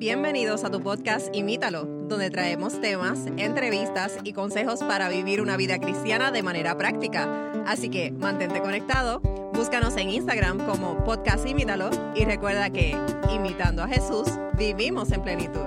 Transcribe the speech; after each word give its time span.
Bienvenidos 0.00 0.64
a 0.64 0.70
tu 0.70 0.80
podcast 0.80 1.28
Imítalo, 1.36 1.84
donde 1.84 2.30
traemos 2.30 2.80
temas, 2.80 3.26
entrevistas 3.36 4.16
y 4.24 4.32
consejos 4.32 4.80
para 4.82 5.10
vivir 5.10 5.42
una 5.42 5.58
vida 5.58 5.78
cristiana 5.78 6.30
de 6.30 6.42
manera 6.42 6.74
práctica. 6.78 7.28
Así 7.66 7.90
que 7.90 8.10
mantente 8.10 8.62
conectado, 8.62 9.20
búscanos 9.52 9.98
en 9.98 10.08
Instagram 10.08 10.64
como 10.64 11.04
podcast 11.04 11.46
Imítalo 11.46 11.90
y 12.14 12.24
recuerda 12.24 12.70
que, 12.70 12.96
imitando 13.30 13.82
a 13.82 13.88
Jesús, 13.88 14.26
vivimos 14.56 15.12
en 15.12 15.20
plenitud. 15.20 15.66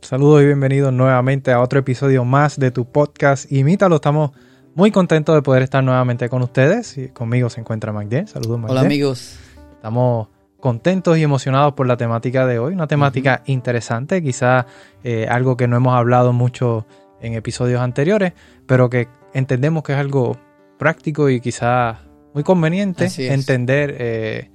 Saludos 0.00 0.40
y 0.40 0.46
bienvenidos 0.46 0.90
nuevamente 0.90 1.52
a 1.52 1.60
otro 1.60 1.80
episodio 1.80 2.24
más 2.24 2.58
de 2.58 2.70
tu 2.70 2.86
podcast 2.86 3.52
Imítalo. 3.52 3.96
Estamos 3.96 4.30
muy 4.74 4.90
contentos 4.90 5.34
de 5.34 5.42
poder 5.42 5.62
estar 5.62 5.84
nuevamente 5.84 6.30
con 6.30 6.40
ustedes 6.40 6.96
y 6.96 7.08
conmigo 7.08 7.50
se 7.50 7.60
encuentra 7.60 7.92
Magdiel. 7.92 8.26
Saludos 8.26 8.58
Magdiel. 8.58 8.78
Hola 8.78 8.86
amigos. 8.86 9.38
Estamos 9.84 10.28
contentos 10.60 11.18
y 11.18 11.22
emocionados 11.22 11.74
por 11.74 11.86
la 11.86 11.98
temática 11.98 12.46
de 12.46 12.58
hoy, 12.58 12.72
una 12.72 12.86
temática 12.86 13.42
interesante, 13.44 14.22
quizás 14.22 14.64
eh, 15.02 15.26
algo 15.28 15.58
que 15.58 15.68
no 15.68 15.76
hemos 15.76 15.94
hablado 15.94 16.32
mucho 16.32 16.86
en 17.20 17.34
episodios 17.34 17.82
anteriores, 17.82 18.32
pero 18.64 18.88
que 18.88 19.08
entendemos 19.34 19.82
que 19.82 19.92
es 19.92 19.98
algo 19.98 20.38
práctico 20.78 21.28
y 21.28 21.38
quizás 21.38 21.98
muy 22.32 22.42
conveniente 22.42 23.10
entender 23.30 23.94
eh, 23.98 24.50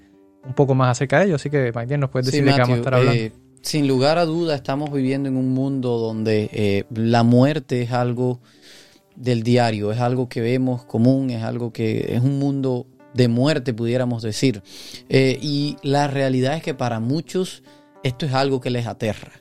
un 0.47 0.55
poco 0.55 0.73
más 0.73 0.97
acerca 0.97 1.19
de 1.19 1.25
ello. 1.25 1.35
Así 1.35 1.51
que, 1.51 1.71
Magdiel, 1.73 1.99
nos 1.99 2.09
puedes 2.09 2.25
decir 2.25 2.43
de 2.43 2.51
qué 2.53 2.61
vamos 2.61 2.73
a 2.73 2.77
estar 2.79 2.93
hablando. 2.95 3.21
Eh, 3.21 3.31
sin 3.61 3.87
lugar 3.87 4.17
a 4.17 4.25
duda, 4.25 4.55
estamos 4.55 4.91
viviendo 4.91 5.29
en 5.29 5.37
un 5.37 5.53
mundo 5.53 5.99
donde 5.99 6.87
la 6.89 7.21
muerte 7.21 7.83
es 7.83 7.91
algo 7.91 8.39
del 9.15 9.43
diario, 9.43 9.91
es 9.91 9.99
algo 9.99 10.27
que 10.27 10.41
vemos 10.41 10.85
común, 10.85 11.29
es 11.29 11.43
algo 11.43 11.71
que 11.71 12.15
es 12.15 12.23
un 12.23 12.39
mundo 12.39 12.87
de 13.13 13.27
muerte, 13.27 13.73
pudiéramos 13.73 14.23
decir. 14.23 14.61
Eh, 15.09 15.37
y 15.41 15.77
la 15.83 16.07
realidad 16.07 16.55
es 16.55 16.63
que 16.63 16.73
para 16.73 16.99
muchos 16.99 17.63
esto 18.03 18.25
es 18.25 18.33
algo 18.33 18.61
que 18.61 18.69
les 18.69 18.87
aterra. 18.87 19.31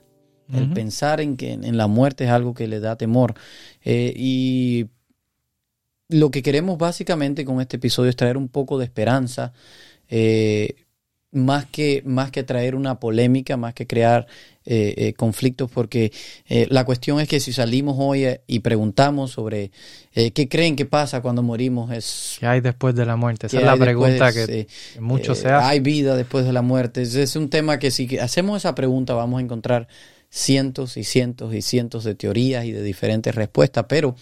El 0.51 0.73
pensar 0.73 1.20
en 1.20 1.37
que 1.37 1.53
en 1.53 1.77
la 1.77 1.89
muerte 1.89 2.25
es 2.25 2.31
algo 2.31 2.55
que 2.55 2.67
les 2.67 2.81
da 2.81 2.97
temor. 2.97 3.34
Eh, 3.84 4.15
y 4.17 4.87
lo 6.09 6.31
que 6.31 6.43
queremos 6.43 6.78
básicamente 6.78 7.45
con 7.45 7.61
este 7.61 7.77
episodio 7.77 8.09
es 8.09 8.17
traer 8.17 8.39
un 8.39 8.48
poco 8.48 8.78
de 8.78 8.87
esperanza. 8.87 9.53
Eh, 10.09 10.87
más 11.31 11.67
que, 11.67 12.03
más 12.07 12.31
que 12.31 12.43
traer 12.43 12.75
una 12.75 12.98
polémica, 12.98 13.57
más 13.57 13.75
que 13.75 13.87
crear 13.87 14.27
eh, 14.65 14.95
eh, 14.97 15.12
conflictos, 15.12 15.71
porque 15.71 16.12
eh, 16.48 16.67
la 16.71 16.84
cuestión 16.84 17.21
es 17.21 17.29
que 17.29 17.41
si 17.41 17.53
salimos 17.53 17.97
hoy 17.98 18.27
y 18.47 18.61
preguntamos 18.61 19.33
sobre 19.33 19.71
qué 20.12 20.49
creen 20.49 20.75
que 20.75 20.84
pasa 20.84 21.21
cuando 21.21 21.43
morimos, 21.43 21.93
es... 21.93 22.37
¿Qué 22.41 22.47
hay 22.47 22.61
después 22.61 22.95
de 22.95 23.06
la 23.06 23.17
muerte? 23.17 23.47
Esa 23.47 23.59
es 23.59 23.65
la 23.65 23.77
pregunta 23.77 24.33
que 24.33 24.67
muchos 24.99 25.39
se 25.39 25.49
hacen. 25.49 25.71
¿Hay 25.71 25.81
vida 25.81 26.17
después 26.17 26.45
de 26.45 26.53
la 26.53 26.62
muerte? 26.62 27.03
Es, 27.03 27.37
un 27.37 27.51
tema 27.51 27.79
que 27.79 27.91
si 27.91 28.19
hacemos 28.19 28.59
esa 28.59 28.75
pregunta 28.75 29.15
vamos 29.15 29.39
a 29.39 29.43
encontrar 29.43 29.87
cientos 30.31 30.97
y 30.97 31.05
cientos 31.05 31.55
y 31.55 31.62
cientos 31.62 32.05
de 32.05 32.15
teorías 32.15 32.65
y 32.65 32.73
de 32.73 32.83
diferentes 32.83 33.34
respuestas, 33.34 33.87
pero 33.89 34.17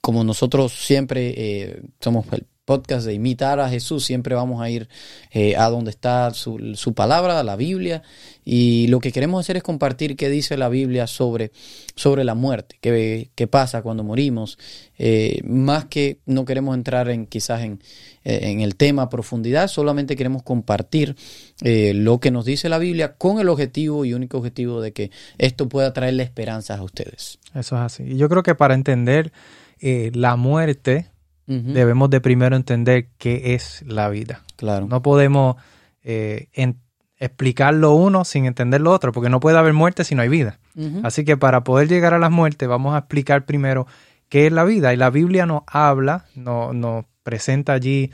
como 0.00 0.24
nosotros 0.24 0.72
siempre 0.72 1.82
somos 2.00 2.26
el 2.32 2.46
podcast 2.68 3.06
de 3.06 3.14
imitar 3.14 3.60
a 3.60 3.70
Jesús, 3.70 4.04
siempre 4.04 4.34
vamos 4.34 4.60
a 4.60 4.68
ir 4.68 4.90
eh, 5.30 5.56
a 5.56 5.70
donde 5.70 5.90
está 5.90 6.34
su, 6.34 6.74
su, 6.74 6.92
palabra, 6.92 7.42
la 7.42 7.56
Biblia, 7.56 8.02
y 8.44 8.88
lo 8.88 9.00
que 9.00 9.10
queremos 9.10 9.40
hacer 9.40 9.56
es 9.56 9.62
compartir 9.62 10.16
qué 10.16 10.28
dice 10.28 10.58
la 10.58 10.68
Biblia 10.68 11.06
sobre, 11.06 11.50
sobre 11.94 12.24
la 12.24 12.34
muerte, 12.34 12.76
qué, 12.82 13.30
qué 13.34 13.46
pasa 13.46 13.80
cuando 13.80 14.04
morimos, 14.04 14.58
eh, 14.98 15.40
más 15.44 15.86
que 15.86 16.18
no 16.26 16.44
queremos 16.44 16.76
entrar 16.76 17.08
en 17.08 17.24
quizás 17.24 17.62
en, 17.62 17.80
eh, 18.24 18.40
en 18.42 18.60
el 18.60 18.76
tema 18.76 19.04
a 19.04 19.08
profundidad, 19.08 19.68
solamente 19.68 20.14
queremos 20.14 20.42
compartir 20.42 21.16
lo 21.60 22.20
que 22.20 22.30
nos 22.30 22.44
dice 22.44 22.68
la 22.68 22.78
Biblia 22.78 23.14
con 23.14 23.40
el 23.40 23.48
objetivo 23.48 24.04
y 24.04 24.12
único 24.12 24.36
objetivo 24.36 24.82
de 24.82 24.92
que 24.92 25.10
esto 25.38 25.70
pueda 25.70 25.94
traerle 25.94 26.22
esperanzas 26.22 26.78
a 26.78 26.82
ustedes. 26.82 27.38
Eso 27.54 27.76
es 27.76 27.82
así. 27.82 28.02
Y 28.02 28.16
yo 28.16 28.28
creo 28.28 28.42
que 28.42 28.54
para 28.54 28.74
entender 28.74 29.32
la 29.80 30.36
muerte, 30.36 31.06
debemos 31.48 32.10
de 32.10 32.20
primero 32.20 32.56
entender 32.56 33.08
qué 33.16 33.54
es 33.54 33.82
la 33.86 34.10
vida. 34.10 34.42
Claro. 34.56 34.86
No 34.86 35.00
podemos 35.00 35.56
eh, 36.02 36.48
explicar 37.16 37.72
lo 37.74 37.92
uno 37.94 38.24
sin 38.24 38.44
entender 38.44 38.82
lo 38.82 38.92
otro, 38.92 39.12
porque 39.12 39.30
no 39.30 39.40
puede 39.40 39.56
haber 39.56 39.72
muerte 39.72 40.04
si 40.04 40.14
no 40.14 40.22
hay 40.22 40.28
vida. 40.28 40.58
Así 41.02 41.24
que 41.24 41.36
para 41.36 41.64
poder 41.64 41.88
llegar 41.88 42.14
a 42.14 42.18
la 42.18 42.30
muerte 42.30 42.68
vamos 42.68 42.94
a 42.94 42.98
explicar 42.98 43.44
primero 43.46 43.86
qué 44.28 44.46
es 44.46 44.52
la 44.52 44.64
vida. 44.64 44.92
Y 44.92 44.96
la 44.96 45.10
Biblia 45.10 45.46
nos 45.46 45.62
habla, 45.66 46.26
nos, 46.34 47.04
presenta 47.22 47.72
allí 47.72 48.10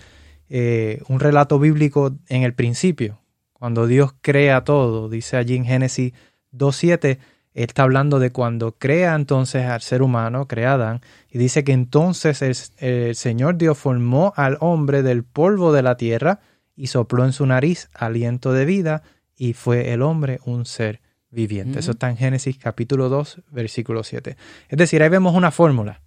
eh, 0.49 1.01
un 1.09 1.21
relato 1.21 1.59
bíblico 1.59 2.13
en 2.29 2.43
el 2.43 2.55
principio, 2.55 3.21
cuando 3.53 3.87
Dios 3.87 4.15
crea 4.21 4.65
todo. 4.65 5.09
Dice 5.09 5.37
allí 5.37 5.57
en 5.57 5.65
Génesis 5.65 6.13
2.7 6.53 7.19
él 7.55 7.67
está 7.69 7.85
hablando 7.85 8.19
de 8.19 8.31
cuando 8.31 8.73
crea 8.73 9.15
entonces 9.15 9.65
al 9.65 9.81
ser 9.81 10.03
humano, 10.03 10.49
crea 10.49 10.73
a 10.73 10.75
Adán, 10.75 11.01
y 11.31 11.39
dice 11.39 11.63
que 11.63 11.73
entonces 11.73 12.43
el, 12.79 13.15
Señor 13.15 13.57
Dios 13.57 13.79
formó 13.79 14.33
al 14.37 14.59
hombre 14.61 15.03
del 15.03 15.23
polvo 15.23 15.73
de 15.73 15.83
la 15.83 15.97
tierra 15.97 16.41
y 16.77 16.89
sopló 16.89 17.25
en 17.25 17.33
su 17.33 17.47
nariz 17.47 17.89
aliento 17.95 18.53
de 18.53 18.65
vida, 18.65 19.03
y 19.37 19.53
fue 19.53 19.93
el 19.93 20.03
hombre 20.03 20.41
un 20.45 20.65
ser 20.65 21.01
viviente. 21.31 21.81
Eso 21.81 21.93
está 21.93 22.11
en 22.11 22.17
Génesis 22.17 22.57
capítulo 22.59 23.09
2, 23.09 23.43
versículo 23.51 24.05
7. 24.05 24.37
Es 24.69 24.79
decir, 24.79 25.03
ahí 25.03 25.09
vemos 25.09 25.35
una 25.35 25.51
fórmula. 25.51 26.01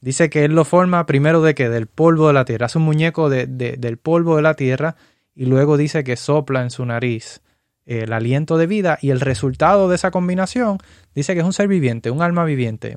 Dice 0.00 0.30
que 0.30 0.44
Él 0.44 0.54
lo 0.54 0.64
forma 0.64 1.04
primero 1.04 1.42
de 1.42 1.54
que 1.54 1.68
del 1.68 1.86
polvo 1.86 2.28
de 2.28 2.32
la 2.34 2.44
tierra, 2.44 2.66
hace 2.66 2.78
un 2.78 2.84
muñeco 2.84 3.28
de, 3.28 3.46
del 3.46 3.96
polvo 3.98 4.36
de 4.36 4.42
la 4.42 4.54
tierra, 4.54 4.96
y 5.34 5.46
luego 5.46 5.78
dice 5.78 6.04
que 6.04 6.16
sopla 6.16 6.62
en 6.62 6.70
su 6.70 6.84
nariz 6.84 7.40
el 7.86 8.12
aliento 8.12 8.58
de 8.58 8.66
vida 8.66 8.98
y 9.00 9.10
el 9.10 9.20
resultado 9.20 9.88
de 9.88 9.96
esa 9.96 10.10
combinación 10.10 10.78
dice 11.14 11.34
que 11.34 11.40
es 11.40 11.46
un 11.46 11.52
ser 11.52 11.68
viviente, 11.68 12.10
un 12.10 12.22
alma 12.22 12.44
viviente. 12.44 12.96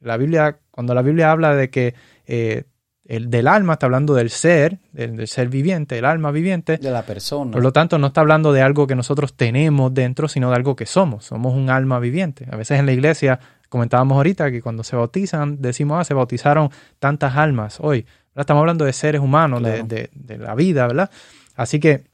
la 0.00 0.16
Biblia, 0.16 0.58
cuando 0.70 0.94
la 0.94 1.02
Biblia 1.02 1.30
habla 1.30 1.54
de 1.54 1.70
que 1.70 1.94
eh, 2.26 2.64
el 3.04 3.28
del 3.30 3.48
alma 3.48 3.74
está 3.74 3.86
hablando 3.86 4.14
del 4.14 4.30
ser, 4.30 4.78
del, 4.92 5.28
ser 5.28 5.48
viviente, 5.48 5.98
el 5.98 6.06
alma 6.06 6.30
viviente. 6.30 6.78
De 6.78 6.90
la 6.90 7.02
persona. 7.02 7.52
Por 7.52 7.62
lo 7.62 7.72
tanto, 7.72 7.98
no 7.98 8.08
está 8.08 8.22
hablando 8.22 8.52
de 8.52 8.62
algo 8.62 8.86
que 8.86 8.94
nosotros 8.94 9.34
tenemos 9.34 9.92
dentro, 9.92 10.26
sino 10.26 10.48
de 10.48 10.56
algo 10.56 10.74
que 10.74 10.86
somos. 10.86 11.26
Somos 11.26 11.54
un 11.54 11.68
alma 11.68 11.98
viviente. 12.00 12.46
A 12.50 12.56
veces 12.56 12.80
en 12.80 12.86
la 12.86 12.92
iglesia 12.92 13.38
comentábamos 13.68 14.16
ahorita 14.16 14.50
que 14.50 14.62
cuando 14.62 14.82
se 14.84 14.96
bautizan, 14.96 15.60
decimos, 15.60 16.00
ah, 16.00 16.04
se 16.04 16.14
bautizaron 16.14 16.70
tantas 16.98 17.36
almas 17.36 17.78
hoy. 17.80 18.06
Estamos 18.34 18.62
hablando 18.62 18.84
de 18.84 18.92
seres 18.92 19.20
humanos, 19.20 19.62
de, 19.62 20.10
de 20.12 20.38
la 20.38 20.54
vida, 20.54 20.86
¿verdad? 20.86 21.10
Así 21.56 21.78
que 21.78 22.04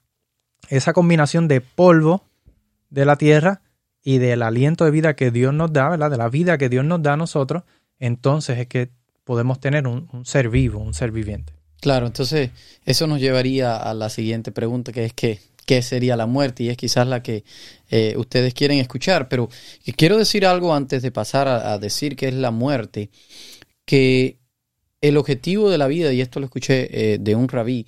esa 0.71 0.93
combinación 0.93 1.49
de 1.49 1.61
polvo 1.61 2.25
de 2.89 3.05
la 3.05 3.17
tierra 3.17 3.61
y 4.03 4.19
del 4.19 4.43
aliento 4.43 4.85
de 4.85 4.91
vida 4.91 5.15
que 5.15 5.31
Dios 5.31 5.53
nos 5.53 5.73
da, 5.73 5.91
¿verdad? 5.91 6.11
De 6.11 6.17
la 6.17 6.29
vida 6.29 6.57
que 6.57 6.69
Dios 6.69 6.85
nos 6.85 7.03
da 7.03 7.15
a 7.15 7.17
nosotros, 7.17 7.65
entonces 7.99 8.59
es 8.59 8.67
que 8.67 8.91
podemos 9.25 9.61
tener 9.61 9.87
un, 9.87 10.25
ser 10.25 10.49
vivo, 10.49 10.79
un 10.79 10.95
ser 10.95 11.11
viviente. 11.11 11.53
Claro, 11.81 12.07
entonces 12.07 12.51
eso 12.85 13.07
nos 13.07 13.21
llevaría 13.21 13.77
a 13.77 13.95
la 13.95 14.11
siguiente 14.11 14.53
pregunta, 14.53 14.93
que 14.93 15.05
es 15.05 15.13
que, 15.13 15.41
¿qué 15.67 15.83
sería 15.83 16.17
la 16.17 16.27
muerte? 16.27 16.63
Y 16.63 16.69
es 16.69 16.77
quizás 16.77 17.07
la 17.07 17.23
que 17.23 17.45
eh, 17.91 18.15
ustedes 18.17 18.55
quieren 18.55 18.79
escuchar, 18.79 19.29
pero 19.29 19.49
quiero 19.97 20.19
decir 20.19 20.47
algo 20.47 20.75
antes 20.75 21.03
de 21.03 21.11
pasar 21.11 21.49
a, 21.49 21.79
decir 21.79 22.17
qué 22.17 22.29
es 22.29 22.35
la 22.35 22.51
muerte, 22.51 23.11
que 23.85 24.39
el 25.01 25.17
objetivo 25.17 25.69
de 25.69 25.79
la 25.79 25.89
vida, 25.89 26.13
y 26.13 26.21
esto 26.21 26.39
lo 26.39 26.47
escuché 26.47 27.15
eh, 27.15 27.19
de 27.19 27.35
un 27.35 27.49
rabí, 27.49 27.87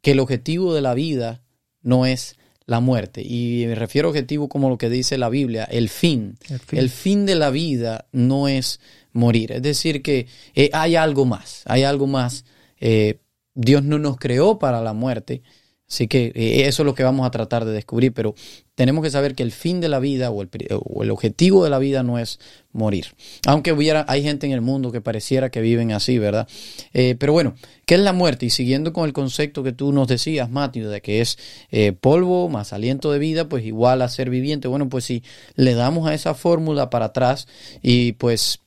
que 0.00 0.12
el 0.12 0.20
objetivo 0.20 0.74
de 0.74 0.80
la 0.80 0.94
vida 0.94 1.43
no 1.84 2.06
es 2.06 2.36
la 2.66 2.80
muerte. 2.80 3.22
Y 3.22 3.64
me 3.68 3.74
refiero 3.76 4.08
a 4.08 4.10
objetivo 4.10 4.48
como 4.48 4.68
lo 4.68 4.78
que 4.78 4.90
dice 4.90 5.18
la 5.18 5.28
Biblia, 5.28 5.64
el 5.64 5.88
fin. 5.88 6.36
El 6.72 6.90
fin, 6.90 7.26
de 7.26 7.36
la 7.36 7.50
vida 7.50 8.06
no 8.10 8.48
es 8.48 8.80
morir. 9.12 9.52
Es 9.52 9.62
decir, 9.62 10.02
que 10.02 10.26
eh, 10.54 10.70
hay 10.72 10.96
algo 10.96 11.24
más, 11.24 11.62
hay 11.66 11.84
algo 11.84 12.06
más. 12.06 12.44
Eh, 12.80 13.20
Dios 13.54 13.84
no 13.84 13.98
nos 13.98 14.16
creó 14.16 14.58
para 14.58 14.82
la 14.82 14.92
muerte, 14.92 15.42
Así 15.88 16.08
que 16.08 16.32
eh, 16.34 16.66
eso 16.66 16.82
es 16.82 16.86
lo 16.86 16.94
que 16.94 17.04
vamos 17.04 17.26
a 17.26 17.30
tratar 17.30 17.64
de 17.64 17.72
descubrir, 17.72 18.12
pero 18.12 18.34
tenemos 18.74 19.04
que 19.04 19.10
saber 19.10 19.34
que 19.34 19.42
el 19.42 19.52
fin 19.52 19.80
de 19.80 19.88
la 19.88 19.98
vida 19.98 20.30
o 20.30 20.42
el, 20.42 21.10
objetivo 21.10 21.62
de 21.62 21.70
la 21.70 21.78
vida 21.78 22.02
no 22.02 22.18
es 22.18 22.40
morir. 22.72 23.08
Aunque 23.46 23.72
hubiera, 23.72 24.04
hay 24.08 24.22
gente 24.22 24.46
en 24.46 24.52
el 24.52 24.62
mundo 24.62 24.90
que 24.90 25.00
pareciera 25.00 25.50
que 25.50 25.60
viven 25.60 25.92
así, 25.92 26.18
¿verdad? 26.18 26.48
Eh, 26.94 27.16
pero 27.18 27.32
bueno, 27.32 27.54
¿qué 27.86 27.94
es 27.94 28.00
la 28.00 28.12
muerte? 28.12 28.46
Y 28.46 28.50
siguiendo 28.50 28.92
con 28.92 29.04
el 29.04 29.12
concepto 29.12 29.62
que 29.62 29.72
tú 29.72 29.92
nos 29.92 30.08
decías, 30.08 30.50
Matthew, 30.50 30.88
de 30.88 31.02
que 31.02 31.20
es 31.20 31.38
eh, 31.70 31.92
polvo 31.92 32.48
más 32.48 32.72
aliento 32.72 33.12
de 33.12 33.18
vida, 33.18 33.48
pues 33.48 33.64
igual 33.64 34.02
a 34.02 34.08
ser 34.08 34.30
viviente. 34.30 34.68
Bueno, 34.68 34.88
pues 34.88 35.04
si 35.04 35.22
le 35.54 35.74
damos 35.74 36.08
a 36.08 36.14
esa 36.14 36.34
fórmula 36.34 36.88
para 36.88 37.06
atrás 37.06 37.46
y 37.82 38.12
pues 38.12 38.60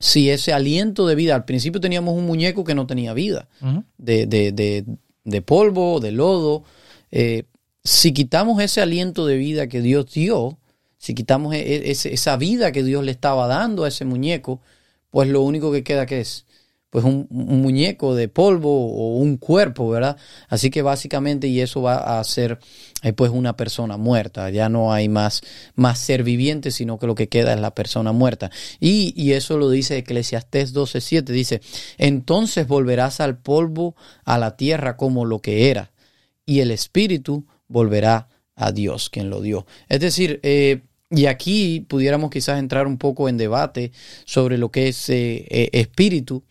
si 0.00 0.30
ese 0.30 0.52
aliento 0.52 1.06
de 1.06 1.14
vida, 1.14 1.36
al 1.36 1.44
principio 1.44 1.80
teníamos 1.80 2.14
un 2.16 2.26
muñeco 2.26 2.64
que 2.64 2.74
no 2.74 2.86
tenía 2.86 3.14
vida, 3.14 3.48
de, 3.98 4.26
de, 4.26 4.50
de 4.50 4.84
de 5.24 5.42
polvo, 5.42 6.00
de 6.00 6.12
lodo, 6.12 6.64
eh, 7.10 7.44
si 7.84 8.12
quitamos 8.12 8.62
ese 8.62 8.80
aliento 8.80 9.26
de 9.26 9.36
vida 9.36 9.68
que 9.68 9.80
Dios 9.80 10.12
dio, 10.12 10.58
si 10.98 11.14
quitamos 11.14 11.54
e, 11.54 11.60
e, 11.60 11.90
esa 11.90 12.36
vida 12.36 12.72
que 12.72 12.82
Dios 12.82 13.04
le 13.04 13.12
estaba 13.12 13.46
dando 13.46 13.84
a 13.84 13.88
ese 13.88 14.04
muñeco, 14.04 14.60
pues 15.10 15.28
lo 15.28 15.42
único 15.42 15.72
que 15.72 15.82
queda 15.82 16.06
que 16.06 16.20
es 16.20 16.46
pues 16.90 17.04
un, 17.04 17.28
muñeco 17.30 18.16
de 18.16 18.28
polvo 18.28 18.92
o 18.92 19.16
un 19.16 19.36
cuerpo, 19.36 19.88
¿verdad? 19.88 20.16
Así 20.48 20.70
que 20.70 20.82
básicamente 20.82 21.46
y 21.46 21.60
eso 21.60 21.82
va 21.82 22.18
a 22.18 22.24
ser 22.24 22.58
eh, 23.02 23.12
pues 23.12 23.30
una 23.30 23.56
persona 23.56 23.96
muerta, 23.96 24.50
ya 24.50 24.68
no 24.68 24.92
hay 24.92 25.08
más, 25.08 25.40
más 25.76 26.00
ser 26.00 26.24
viviente, 26.24 26.72
sino 26.72 26.98
que 26.98 27.06
lo 27.06 27.14
que 27.14 27.28
queda 27.28 27.54
es 27.54 27.60
la 27.60 27.74
persona 27.74 28.12
muerta. 28.12 28.50
Y, 28.80 29.14
y 29.16 29.32
eso 29.32 29.56
lo 29.56 29.70
dice 29.70 29.98
Eclesiastés 29.98 30.74
12.7, 30.74 31.22
dice, 31.24 31.60
entonces 31.96 32.66
volverás 32.66 33.20
al 33.20 33.38
polvo, 33.38 33.94
a 34.24 34.38
la 34.38 34.56
tierra 34.56 34.96
como 34.96 35.24
lo 35.24 35.38
que 35.38 35.70
era, 35.70 35.92
y 36.44 36.60
el 36.60 36.72
espíritu 36.72 37.46
volverá 37.68 38.28
a 38.56 38.72
Dios, 38.72 39.10
quien 39.10 39.30
lo 39.30 39.40
dio. 39.40 39.64
Es 39.88 40.00
decir, 40.00 40.40
eh, 40.42 40.80
y 41.08 41.26
aquí 41.26 41.86
pudiéramos 41.88 42.30
quizás 42.30 42.58
entrar 42.58 42.86
un 42.88 42.98
poco 42.98 43.28
en 43.28 43.36
debate 43.36 43.92
sobre 44.24 44.58
lo 44.58 44.70
que 44.70 44.88
es 44.88 45.08
eh, 45.08 45.70
espíritu, 45.72 46.44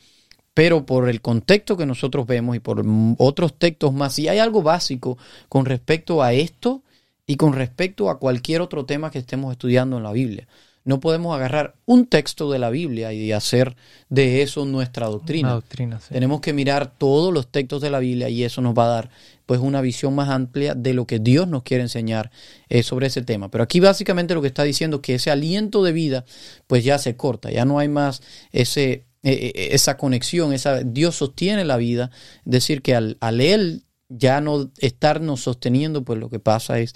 pero 0.59 0.85
por 0.85 1.07
el 1.07 1.21
contexto 1.21 1.77
que 1.77 1.85
nosotros 1.85 2.27
vemos 2.27 2.53
y 2.53 2.59
por 2.59 2.83
otros 3.17 3.53
textos 3.53 3.93
más, 3.93 4.15
si 4.15 4.27
hay 4.27 4.39
algo 4.39 4.61
básico 4.61 5.17
con 5.47 5.65
respecto 5.65 6.21
a 6.21 6.33
esto 6.33 6.83
y 7.25 7.37
con 7.37 7.53
respecto 7.53 8.09
a 8.09 8.19
cualquier 8.19 8.59
otro 8.59 8.83
tema 8.83 9.09
que 9.09 9.19
estemos 9.19 9.53
estudiando 9.53 9.95
en 9.95 10.03
la 10.03 10.11
Biblia. 10.11 10.49
No 10.83 10.99
podemos 10.99 11.33
agarrar 11.33 11.75
un 11.85 12.07
texto 12.07 12.51
de 12.51 12.59
la 12.59 12.69
Biblia 12.71 13.13
y 13.13 13.31
hacer 13.31 13.77
de 14.09 14.41
eso 14.41 14.65
nuestra 14.65 15.07
doctrina. 15.07 15.51
doctrina 15.51 15.97
Tenemos 16.09 16.41
que 16.41 16.51
mirar 16.51 16.91
todos 16.97 17.33
los 17.33 17.47
textos 17.47 17.81
de 17.81 17.89
la 17.89 17.99
Biblia 17.99 18.27
y 18.27 18.43
eso 18.43 18.61
nos 18.61 18.73
va 18.73 18.83
a 18.83 18.95
dar 18.95 19.09
pues 19.45 19.61
una 19.61 19.79
visión 19.79 20.13
más 20.13 20.27
amplia 20.27 20.75
de 20.75 20.93
lo 20.93 21.07
que 21.07 21.19
Dios 21.19 21.47
nos 21.47 21.63
quiere 21.63 21.83
enseñar 21.83 22.31
eh, 22.67 22.83
sobre 22.83 23.07
ese 23.07 23.21
tema. 23.21 23.49
Pero 23.49 23.63
aquí 23.63 23.79
básicamente 23.79 24.33
lo 24.33 24.41
que 24.41 24.47
está 24.47 24.63
diciendo 24.63 24.97
es 24.97 25.03
que 25.03 25.15
ese 25.15 25.31
aliento 25.31 25.85
de 25.85 25.93
vida 25.93 26.25
pues 26.67 26.83
ya 26.83 26.97
se 26.97 27.15
corta, 27.15 27.49
ya 27.49 27.63
no 27.63 27.79
hay 27.79 27.87
más 27.87 28.21
ese 28.51 29.05
eh, 29.21 29.51
eh, 29.53 29.69
esa 29.71 29.97
conexión, 29.97 30.53
esa, 30.53 30.81
Dios 30.83 31.15
sostiene 31.17 31.65
la 31.65 31.75
vida, 31.75 32.09
es 32.45 32.51
decir, 32.51 32.81
que 32.81 32.95
al, 32.95 33.17
Él 33.41 33.83
ya 34.07 34.39
no 34.39 34.71
estarnos 34.77 35.41
sosteniendo, 35.41 36.03
pues 36.03 36.19
lo 36.19 36.29
que 36.29 36.39
pasa 36.39 36.79
es 36.79 36.93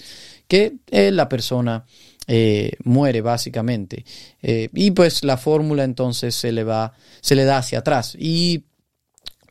que 0.48 0.78
la 0.90 1.30
persona 1.30 1.86
eh, 2.28 2.72
muere 2.84 3.22
básicamente. 3.22 4.06
y 4.42 4.92
pues 4.92 5.24
la 5.24 5.38
fórmula 5.38 5.84
entonces 5.84 6.34
se 6.34 6.52
le 6.52 6.64
va, 6.64 6.94
se 7.22 7.36
le 7.36 7.44
da 7.44 7.58
hacia 7.58 7.80
atrás. 7.80 8.16
Y 8.18 8.64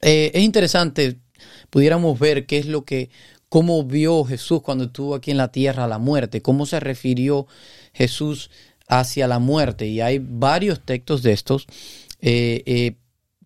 es 0.00 0.42
interesante, 0.42 1.18
pudiéramos 1.70 2.18
ver 2.18 2.46
qué 2.46 2.58
es 2.58 2.66
lo 2.66 2.84
que, 2.84 3.10
cómo 3.48 3.84
vio 3.84 4.24
Jesús 4.24 4.62
cuando 4.62 4.84
estuvo 4.84 5.14
aquí 5.14 5.30
en 5.30 5.36
la 5.36 5.52
tierra 5.52 5.86
la 5.86 5.98
muerte, 5.98 6.40
cómo 6.42 6.66
se 6.66 6.80
refirió 6.80 7.46
Jesús 7.92 8.50
hacia 8.88 9.28
la 9.28 9.38
muerte. 9.38 9.86
Y 9.86 10.00
hay 10.00 10.18
varios 10.18 10.80
textos 10.80 11.22
de 11.22 11.32
estos 11.32 11.66
eh, 12.22 12.62
eh, 12.64 12.96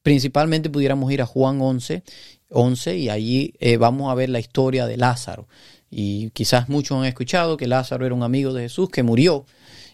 principalmente 0.02 0.70
pudiéramos 0.70 1.11
ir 1.11 1.23
a 1.23 1.26
Juan 1.26 1.61
11, 1.61 2.05
11 2.50 2.96
y 2.96 3.08
allí 3.08 3.55
eh, 3.58 3.78
vamos 3.78 4.12
a 4.12 4.14
ver 4.14 4.28
la 4.28 4.38
historia 4.38 4.87
de 4.87 4.96
Lázaro. 4.96 5.49
Y 5.90 6.31
quizás 6.31 6.69
muchos 6.69 6.99
han 6.99 7.06
escuchado 7.06 7.56
que 7.56 7.67
Lázaro 7.67 8.06
era 8.06 8.14
un 8.14 8.23
amigo 8.23 8.52
de 8.52 8.62
Jesús 8.62 8.90
que 8.90 9.02
murió. 9.02 9.46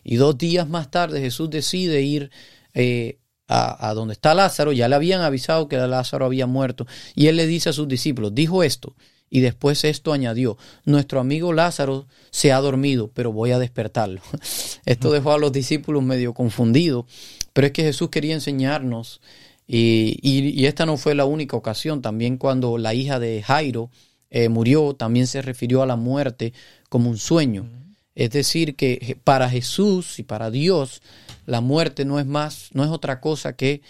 Y 0.05 0.17
dos 0.17 0.37
días 0.37 0.69
más 0.69 0.91
tarde 0.91 1.21
Jesús 1.21 1.49
decide 1.49 2.03
ir 2.03 2.31
a, 3.49 3.89
a, 3.89 3.95
donde 3.95 4.15
está 4.15 4.35
Lázaro. 4.35 4.73
Ya 4.73 4.89
le 4.89 4.97
habían 4.97 5.21
avisado 5.21 5.69
que 5.69 5.77
Lázaro 5.77 6.27
había 6.27 6.47
muerto. 6.47 6.87
Y 7.15 7.29
él 7.29 7.37
le 7.37 7.47
dice 7.47 7.69
a 7.69 7.73
sus 7.73 7.87
discípulos, 7.87 8.35
dijo 8.35 8.63
esto. 8.65 8.97
Y 9.35 9.41
después 9.41 9.83
esto 9.85 10.13
añadió, 10.13 10.59
nuestro 10.85 11.19
amigo 11.19 11.55
Lázaro 11.55 12.07
se 12.31 12.53
ha 12.53 12.59
dormido, 12.59 13.11
pero 13.15 13.33
voy 13.33 13.53
a 13.53 13.59
despertarlo. 13.59 14.21
Esto 14.85 15.11
dejó 15.11 15.33
a 15.33 15.39
los 15.39 15.53
discípulos 15.53 16.03
medio 16.03 16.35
confundidos, 16.35 17.07
pero 17.53 17.67
es 17.67 17.73
que 17.73 17.83
Jesús 17.83 18.11
quería 18.11 18.35
enseñarnos, 18.35 19.21
y, 19.67 20.67
esta 20.67 20.85
no 20.87 20.97
fue 20.97 21.15
la 21.15 21.25
única 21.25 21.57
ocasión, 21.57 22.03
también 22.03 22.37
cuando 22.37 22.79
la 22.79 22.95
hija 22.95 23.19
de 23.19 23.43
Jairo 23.43 23.91
eh, 24.31 24.49
murió, 24.49 24.95
también 24.95 25.27
se 25.27 25.41
refirió 25.41 25.83
a 25.83 25.87
la 25.87 25.97
muerte 25.97 26.53
como 26.89 27.09
un 27.09 27.19
sueño. 27.19 27.69
Es 28.15 28.31
decir, 28.31 28.77
que 28.77 29.17
para 29.25 29.49
Jesús 29.49 30.19
y 30.19 30.25
para 30.25 30.51
Dios, 30.51 31.01
la 31.47 31.61
muerte 31.61 32.05
no 32.05 32.19
es 32.19 32.27
más, 32.27 32.71
no 32.73 32.85
es 32.85 32.91
otra 32.91 33.21
cosa 33.21 33.57
que, 33.57 33.81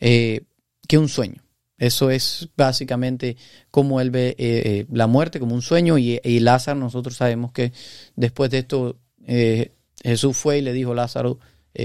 eh, 0.00 0.42
que 0.86 0.98
un 0.98 1.08
sueño. 1.08 1.42
Eso 1.78 2.10
es 2.10 2.48
básicamente 2.56 3.36
como 3.70 4.00
él 4.00 4.10
ve 4.10 4.36
eh, 4.38 4.86
la 4.92 5.08
muerte 5.08 5.40
como 5.40 5.54
un 5.54 5.62
sueño 5.62 5.98
y, 5.98 6.20
Lázaro, 6.38 6.78
nosotros 6.78 7.16
sabemos 7.16 7.50
que 7.50 7.72
después 8.14 8.50
de 8.52 8.58
esto 8.58 9.00
eh, 9.26 9.72
Jesús 10.00 10.36
fue 10.36 10.58
y 10.58 10.62
le 10.62 10.72
dijo 10.72 10.94
Lázaro, 10.94 11.40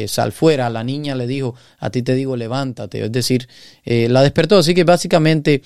sal 0.08 0.32
fuera, 0.32 0.70
la 0.70 0.84
niña 0.84 1.16
le 1.16 1.28
dijo, 1.28 1.56
a 1.80 1.90
ti 1.90 2.02
te 2.02 2.14
digo, 2.14 2.36
levántate, 2.36 3.06
es 3.06 3.12
decir, 3.12 3.48
la 3.86 4.22
despertó, 4.22 4.58
así 4.58 4.74
que 4.74 4.84
básicamente 4.84 5.62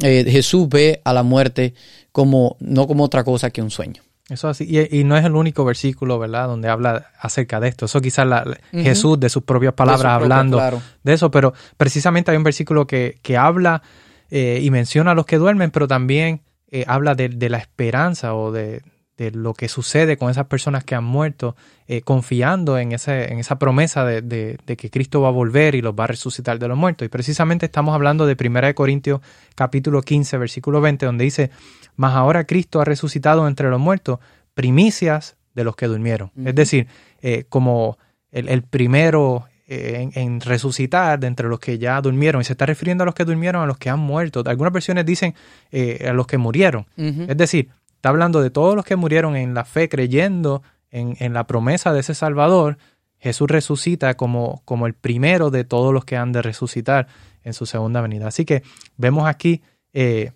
Jesús 0.00 0.68
ve 0.68 1.00
a 1.04 1.12
la 1.12 1.22
muerte 1.22 1.74
como, 2.12 2.56
no 2.60 2.86
como 2.86 3.04
otra 3.04 3.24
cosa 3.24 3.50
que 3.50 3.60
un 3.60 3.70
sueño. 3.70 4.02
Eso 4.28 4.48
así, 4.48 4.66
y, 4.90 5.04
no 5.04 5.16
es 5.16 5.24
el 5.24 5.36
único 5.36 5.64
versículo, 5.64 6.18
¿verdad?, 6.18 6.48
donde 6.48 6.68
habla 6.68 7.12
acerca 7.20 7.60
de 7.60 7.68
esto. 7.68 7.84
Eso 7.84 8.00
quizás 8.00 8.26
la, 8.26 8.58
Jesús 8.72 9.20
de 9.20 9.28
sus 9.28 9.44
propias 9.44 9.74
palabras 9.74 10.14
hablando 10.14 10.60
de 11.04 11.12
eso, 11.12 11.30
pero 11.30 11.54
precisamente 11.76 12.32
hay 12.32 12.36
un 12.36 12.42
versículo 12.42 12.88
que, 12.88 13.18
que 13.22 13.36
habla 13.36 13.82
eh, 14.30 14.58
y 14.60 14.70
menciona 14.70 15.12
a 15.12 15.14
los 15.14 15.26
que 15.26 15.36
duermen, 15.36 15.70
pero 15.70 15.86
también 15.86 16.42
eh, 16.72 16.84
habla 16.88 17.14
de, 17.14 17.28
de, 17.28 17.48
la 17.48 17.58
esperanza 17.58 18.34
o 18.34 18.50
de, 18.50 18.82
de, 19.16 19.30
lo 19.30 19.54
que 19.54 19.68
sucede 19.68 20.16
con 20.16 20.30
esas 20.30 20.46
personas 20.46 20.84
que 20.84 20.94
han 20.94 21.04
muerto, 21.04 21.56
eh, 21.88 22.02
confiando 22.02 22.78
en, 22.78 22.92
ese, 22.92 23.32
en 23.32 23.38
esa 23.38 23.58
promesa 23.58 24.04
de, 24.04 24.58
que 24.66 24.90
Cristo 24.90 25.20
va 25.20 25.28
a 25.28 25.32
volver 25.32 25.74
y 25.74 25.82
los 25.82 25.94
va 25.94 26.04
a 26.04 26.08
resucitar 26.08 26.58
de 26.58 26.68
los 26.68 26.76
muertos. 26.76 27.06
Y 27.06 27.08
precisamente 27.08 27.66
estamos 27.66 27.94
hablando 27.94 28.26
de 28.26 28.36
1 28.38 28.74
Corintios 28.74 29.20
capítulo 29.54 30.02
15, 30.02 30.38
versículo 30.38 30.80
20, 30.80 31.06
donde 31.06 31.24
dice, 31.24 31.50
mas 31.96 32.14
ahora 32.14 32.44
Cristo 32.44 32.80
ha 32.80 32.84
resucitado 32.84 33.48
entre 33.48 33.70
los 33.70 33.80
muertos, 33.80 34.20
primicias 34.54 35.36
de 35.54 35.64
los 35.64 35.74
que 35.74 35.86
durmieron. 35.86 36.30
Es 36.44 36.54
decir, 36.54 36.86
eh, 37.22 37.44
como 37.48 37.98
el, 38.30 38.62
primero 38.62 39.46
eh, 39.66 40.10
en, 40.14 40.40
resucitar 40.40 41.18
de 41.18 41.26
entre 41.26 41.48
los 41.48 41.58
que 41.58 41.78
ya 41.78 42.00
durmieron. 42.00 42.42
Y 42.42 42.44
se 42.44 42.52
está 42.52 42.66
refiriendo 42.66 43.02
a 43.02 43.06
los 43.06 43.14
que 43.14 43.24
durmieron, 43.24 43.62
a 43.62 43.66
los 43.66 43.78
que 43.78 43.90
han 43.90 43.98
muerto. 43.98 44.42
Algunas 44.46 44.72
versiones 44.72 45.06
dicen 45.06 45.34
eh, 45.72 46.06
a 46.08 46.12
los 46.12 46.26
que 46.26 46.38
murieron. 46.38 46.86
Es 46.96 47.36
decir, 47.36 47.70
está 48.06 48.10
hablando 48.10 48.40
de 48.40 48.50
todos 48.50 48.76
los 48.76 48.84
que 48.84 48.96
murieron 48.96 49.36
en 49.36 49.54
la 49.54 49.64
fe, 49.64 49.88
creyendo 49.88 50.62
en, 50.90 51.16
en, 51.18 51.32
la 51.32 51.46
promesa 51.46 51.92
de 51.92 52.00
ese 52.00 52.14
Salvador. 52.14 52.78
Jesús 53.18 53.48
resucita 53.48 54.14
como, 54.14 54.62
como 54.64 54.86
el 54.86 54.94
primero 54.94 55.50
de 55.50 55.64
todos 55.64 55.92
los 55.92 56.04
que 56.04 56.16
han 56.16 56.32
de 56.32 56.42
resucitar 56.42 57.08
en 57.42 57.52
su 57.52 57.66
segunda 57.66 58.00
venida. 58.00 58.28
Así 58.28 58.44
que 58.44 58.62
vemos 58.96 59.26
aquí 59.26 59.62
que 59.92 60.32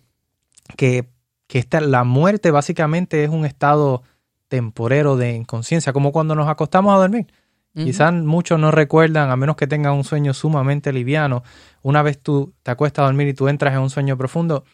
que 1.50 1.58
esta, 1.58 1.80
la 1.80 2.04
muerte 2.04 2.52
básicamente 2.52 3.24
es 3.24 3.28
un 3.28 3.44
estado 3.44 4.04
temporero 4.46 5.16
de 5.16 5.32
inconsciencia, 5.32 5.92
como 5.92 6.12
cuando 6.12 6.36
nos 6.36 6.48
acostamos 6.48 6.94
a 6.94 6.98
dormir. 6.98 7.26
Quizás 7.74 8.12
muchos 8.12 8.58
no 8.58 8.70
recuerdan, 8.70 9.30
a 9.30 9.36
menos 9.36 9.56
que 9.56 9.66
tengan 9.66 9.94
un 9.94 10.04
sueño 10.04 10.34
sumamente 10.34 10.92
liviano, 10.92 11.42
una 11.82 12.02
vez 12.02 12.20
tú 12.20 12.52
te 12.62 12.70
acuestas 12.70 13.02
a 13.02 13.06
dormir 13.06 13.28
y 13.28 13.34
tú 13.34 13.48
entras 13.48 13.74
en 13.74 13.80
un 13.80 13.90
sueño 13.90 14.16
profundo, 14.16 14.64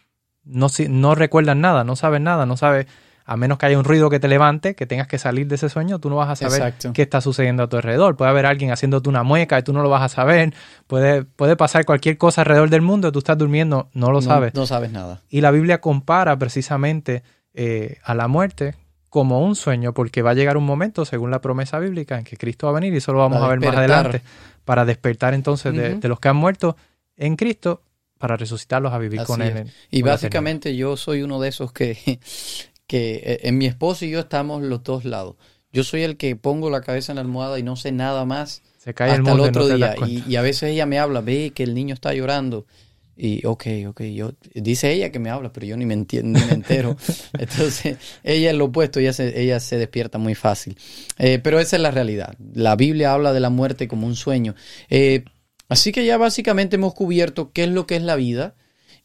no, 0.47 0.69
no 0.89 1.15
recuerdas 1.15 1.57
nada, 1.57 1.85
no 1.85 1.97
sabes 1.97 2.21
nada, 2.21 2.47
no 2.47 2.57
sabes 2.57 2.87
a 3.29 3.37
menos 3.37 3.59
que 3.59 3.67
haya 3.67 3.77
un 3.77 3.85
ruido 3.85 4.09
que 4.09 4.21
te 4.21 4.29
levante, 4.29 4.77
que 4.77 4.87
tengas 4.87 5.09
que 5.09 5.19
salir 5.19 5.49
de 5.49 5.57
ese 5.57 5.69
sueño, 5.69 5.99
tú 5.99 6.09
no 6.09 6.17
vas 6.17 6.31
a 6.41 6.49
saber 6.49 6.75
qué 6.95 7.03
está 7.03 7.21
sucediendo 7.21 7.65
a 7.65 7.69
tu 7.69 7.77
alrededor. 7.77 8.17
Puede 8.17 8.31
haber 8.31 8.47
alguien 8.47 8.71
haciéndote 8.71 9.09
una 9.09 9.25
mueca 9.25 9.59
y 9.59 9.63
tú 9.63 9.73
no 9.73 9.83
lo 9.83 9.91
vas 9.91 10.03
a 10.03 10.09
saber. 10.09 10.55
Puede, 10.87 11.25
puede 11.25 11.57
pasar 11.57 11.85
cualquier 11.85 12.19
cosa 12.19 12.43
alrededor 12.43 12.71
del 12.71 12.83
mundo, 12.83 13.11
tú 13.11 13.19
estás 13.19 13.37
durmiendo, 13.37 13.89
no 13.95 14.13
lo 14.13 14.23
sabes. 14.23 14.55
No 14.55 14.65
sabes 14.65 14.93
nada. 14.93 15.23
Y 15.29 15.41
la 15.41 15.51
Biblia 15.51 15.81
compara 15.81 16.39
precisamente 16.39 17.25
eh, 17.53 17.99
a 18.05 18.15
la 18.15 18.29
muerte 18.29 18.77
como 19.09 19.41
un 19.41 19.57
sueño, 19.57 19.93
porque 19.93 20.23
va 20.23 20.31
a 20.31 20.35
llegar 20.35 20.57
un 20.57 20.67
momento, 20.67 21.05
según 21.05 21.31
la 21.31 21.41
promesa 21.41 21.79
bíblica, 21.81 22.19
en 22.19 22.25
que 22.25 22.37
Cristo 22.37 22.67
va 22.67 22.73
a 22.73 22.75
venir, 22.75 22.93
y 22.93 22.99
eso 22.99 23.13
lo 23.13 23.19
vamos 23.19 23.43
a 23.43 23.49
ver 23.49 23.59
más 23.61 23.75
adelante, 23.75 24.23
para 24.65 24.85
despertar 24.85 25.35
entonces 25.35 25.75
de, 25.75 26.09
los 26.09 26.21
que 26.21 26.29
han 26.29 26.37
muerto 26.37 26.77
en 27.17 27.35
Cristo 27.35 27.81
para 28.19 28.37
resucitarlos 28.37 28.93
a 28.93 28.99
vivir 28.99 29.23
con 29.25 29.43
Él. 29.43 29.71
y 29.91 30.03
básicamente 30.03 30.77
yo 30.77 30.97
soy 30.97 31.23
uno 31.23 31.41
de 31.41 31.49
esos 31.49 31.73
que, 31.73 31.97
que 32.87 33.15
eh, 33.17 33.41
en 33.43 33.59
mi 33.59 33.67
esposo 33.67 34.05
y 34.05 34.11
yo 34.11 34.21
estamos 34.21 34.63
los 34.63 34.83
dos 34.83 35.05
lados. 35.05 35.37
Yo 35.73 35.85
soy 35.85 36.03
el 36.03 36.17
que 36.17 36.37
pongo 36.37 36.71
la 36.71 36.81
cabeza 36.81 37.13
en 37.13 37.17
la 37.17 37.23
almohada 37.23 37.59
y 37.59 37.63
no 37.63 37.77
sé 37.77 37.93
nada 37.93 38.25
más 38.25 38.63
Se 38.79 38.95
cae 38.95 39.11
hasta 39.11 39.33
el, 39.33 39.41
otro 39.41 39.69
día. 39.69 39.95
Y, 40.07 40.37
a 40.37 40.43
veces 40.43 40.71
ella 40.71 40.87
me 40.87 40.99
habla, 40.99 41.21
ve 41.21 41.53
que 41.55 41.65
el 41.65 41.75
niño 41.75 41.93
está 41.93 42.15
llorando. 42.15 42.67
Y 43.15 43.45
ok, 43.47 43.67
ok, 43.89 44.03
yo, 44.03 44.33
dice 44.55 44.93
ella 44.93 45.11
que 45.11 45.19
me 45.19 45.31
habla, 45.31 45.51
pero 45.51 45.67
yo 45.67 45.77
ni 45.77 45.87
me, 45.87 45.95
entiendo, 45.95 46.39
ni 46.39 46.47
me 46.47 46.53
entero. 46.53 46.97
Entonces, 47.39 47.99
ella 48.23 48.51
es 48.51 48.57
lo 48.57 48.67
opuesto, 48.67 49.01
ella 49.01 49.13
se, 49.13 49.41
ella 49.41 49.61
se 49.61 49.79
despierta 49.79 50.19
muy 50.19 50.35
fácil. 50.35 50.79
Eh, 51.19 51.41
pero 51.43 51.59
esa 51.59 51.77
es 51.77 51.83
la 51.83 51.91
realidad. 51.91 52.35
La 52.55 52.77
Biblia 52.77 53.13
habla 53.13 53.33
de 53.33 53.41
la 53.41 53.51
muerte 53.51 53.89
como 53.89 54.07
un 54.07 54.17
sueño. 54.17 54.55
Eh, 54.89 55.25
así 55.69 55.93
que 55.93 56.05
ya 56.05 56.17
básicamente 56.17 56.77
hemos 56.77 56.95
cubierto 56.95 57.53
qué 57.53 57.65
es 57.65 57.71
lo 57.71 57.87
que 57.87 57.97
es 57.97 58.03
la 58.03 58.17
vida 58.17 58.55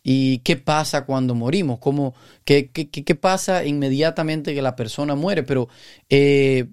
¿Y 0.04 0.40
qué 0.40 0.58
pasa 0.58 1.06
cuando 1.06 1.36
morimos? 1.36 1.80
¿Cómo, 1.80 2.16
qué, 2.44 2.72
qué, 2.72 2.90
qué, 2.90 3.16
pasa 3.16 3.66
inmediatamente 3.66 4.56
que 4.56 4.62
la 4.62 4.76
persona 4.76 5.14
muere? 5.16 5.44
Pero 5.44 5.70
eh, 6.10 6.70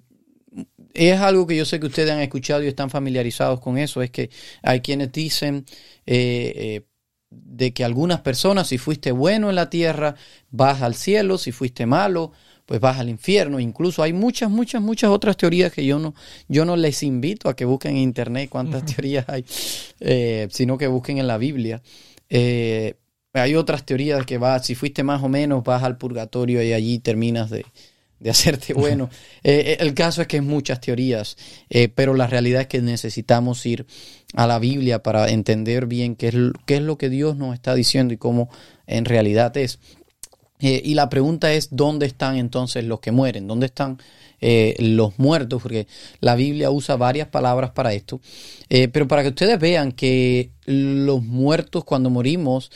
es 0.93 1.19
algo 1.19 1.45
que 1.45 1.55
yo 1.55 1.65
sé 1.65 1.79
que 1.79 1.85
ustedes 1.85 2.11
han 2.11 2.21
escuchado 2.21 2.63
y 2.63 2.67
están 2.67 2.89
familiarizados 2.89 3.59
con 3.59 3.77
eso. 3.77 4.01
Es 4.01 4.09
que 4.09 4.31
hay 4.63 4.81
quienes 4.81 5.11
dicen, 5.11 5.65
eh, 6.07 6.53
eh, 6.55 6.81
de 7.29 7.73
que 7.73 7.83
algunas 7.83 8.21
personas, 8.21 8.67
si 8.67 8.79
fuiste 8.79 9.11
bueno 9.11 9.49
en 9.49 9.55
la 9.55 9.69
tierra, 9.69 10.15
vas 10.49 10.81
al 10.81 10.95
cielo, 10.95 11.37
si 11.37 11.51
fuiste 11.51 11.85
malo, 11.85 12.31
pues 12.69 12.79
vas 12.79 12.99
al 12.99 13.09
infierno. 13.09 13.59
Incluso 13.59 14.03
hay 14.03 14.13
muchas, 14.13 14.47
muchas, 14.47 14.79
muchas 14.79 15.09
otras 15.09 15.35
teorías 15.35 15.73
que 15.73 15.83
yo 15.83 15.97
no, 15.97 16.13
yo 16.47 16.65
no 16.65 16.77
les 16.77 17.01
invito 17.01 17.49
a 17.49 17.55
que 17.55 17.65
busquen 17.65 17.93
en 17.93 18.03
internet 18.03 18.47
cuántas 18.47 18.85
teorías 18.85 19.25
hay, 19.27 19.43
eh, 19.99 20.47
sino 20.51 20.77
que 20.77 20.85
busquen 20.85 21.17
en 21.17 21.25
la 21.25 21.39
Biblia. 21.39 21.81
Eh, 22.29 22.93
hay 23.33 23.55
otras 23.55 23.87
teorías 23.87 24.23
que 24.23 24.37
vas, 24.37 24.67
si 24.67 24.75
fuiste 24.75 25.01
más 25.01 25.23
o 25.23 25.29
menos, 25.29 25.63
vas 25.63 25.81
al 25.81 25.97
purgatorio 25.97 26.61
y 26.61 26.71
allí 26.71 26.99
terminas 26.99 27.49
de, 27.49 27.65
de 28.19 28.29
hacerte 28.29 28.75
bueno. 28.75 29.09
Eh, 29.43 29.77
el 29.79 29.95
caso 29.95 30.21
es 30.21 30.27
que 30.27 30.37
hay 30.37 30.43
muchas 30.43 30.79
teorías, 30.79 31.37
pero 31.95 32.13
la 32.13 32.27
realidad 32.27 32.61
es 32.61 32.67
que 32.67 32.83
necesitamos 32.83 33.65
ir 33.65 33.87
a 34.35 34.45
la 34.45 34.59
Biblia 34.59 35.01
para 35.01 35.27
entender 35.29 35.87
bien 35.87 36.15
qué 36.15 36.27
es, 36.27 36.35
qué 36.67 36.75
es 36.75 36.81
lo 36.83 36.99
que 36.99 37.09
Dios 37.09 37.35
nos 37.35 37.55
está 37.55 37.73
diciendo 37.73 38.13
y 38.13 38.17
cómo 38.17 38.47
en 38.85 39.05
realidad 39.05 39.57
es. 39.57 39.79
Eh, 40.59 40.81
y 40.83 40.93
la 40.93 41.09
pregunta 41.09 41.53
es, 41.53 41.69
¿dónde 41.71 42.05
están 42.05 42.37
entonces 42.37 42.83
los 42.83 42.99
que 42.99 43.11
mueren? 43.11 43.47
¿Dónde 43.47 43.67
están 43.67 43.97
eh, 44.41 44.75
los 44.79 45.17
muertos? 45.17 45.61
Porque 45.61 45.87
la 46.19 46.35
Biblia 46.35 46.69
usa 46.69 46.97
varias 46.97 47.29
palabras 47.29 47.71
para 47.71 47.93
esto. 47.93 48.19
Eh, 48.69 48.89
pero 48.89 49.07
para 49.07 49.23
que 49.23 49.29
ustedes 49.29 49.57
vean 49.59 49.93
que 49.93 50.51
los 50.65 51.23
muertos 51.23 51.85
cuando 51.85 52.09
morimos, 52.09 52.71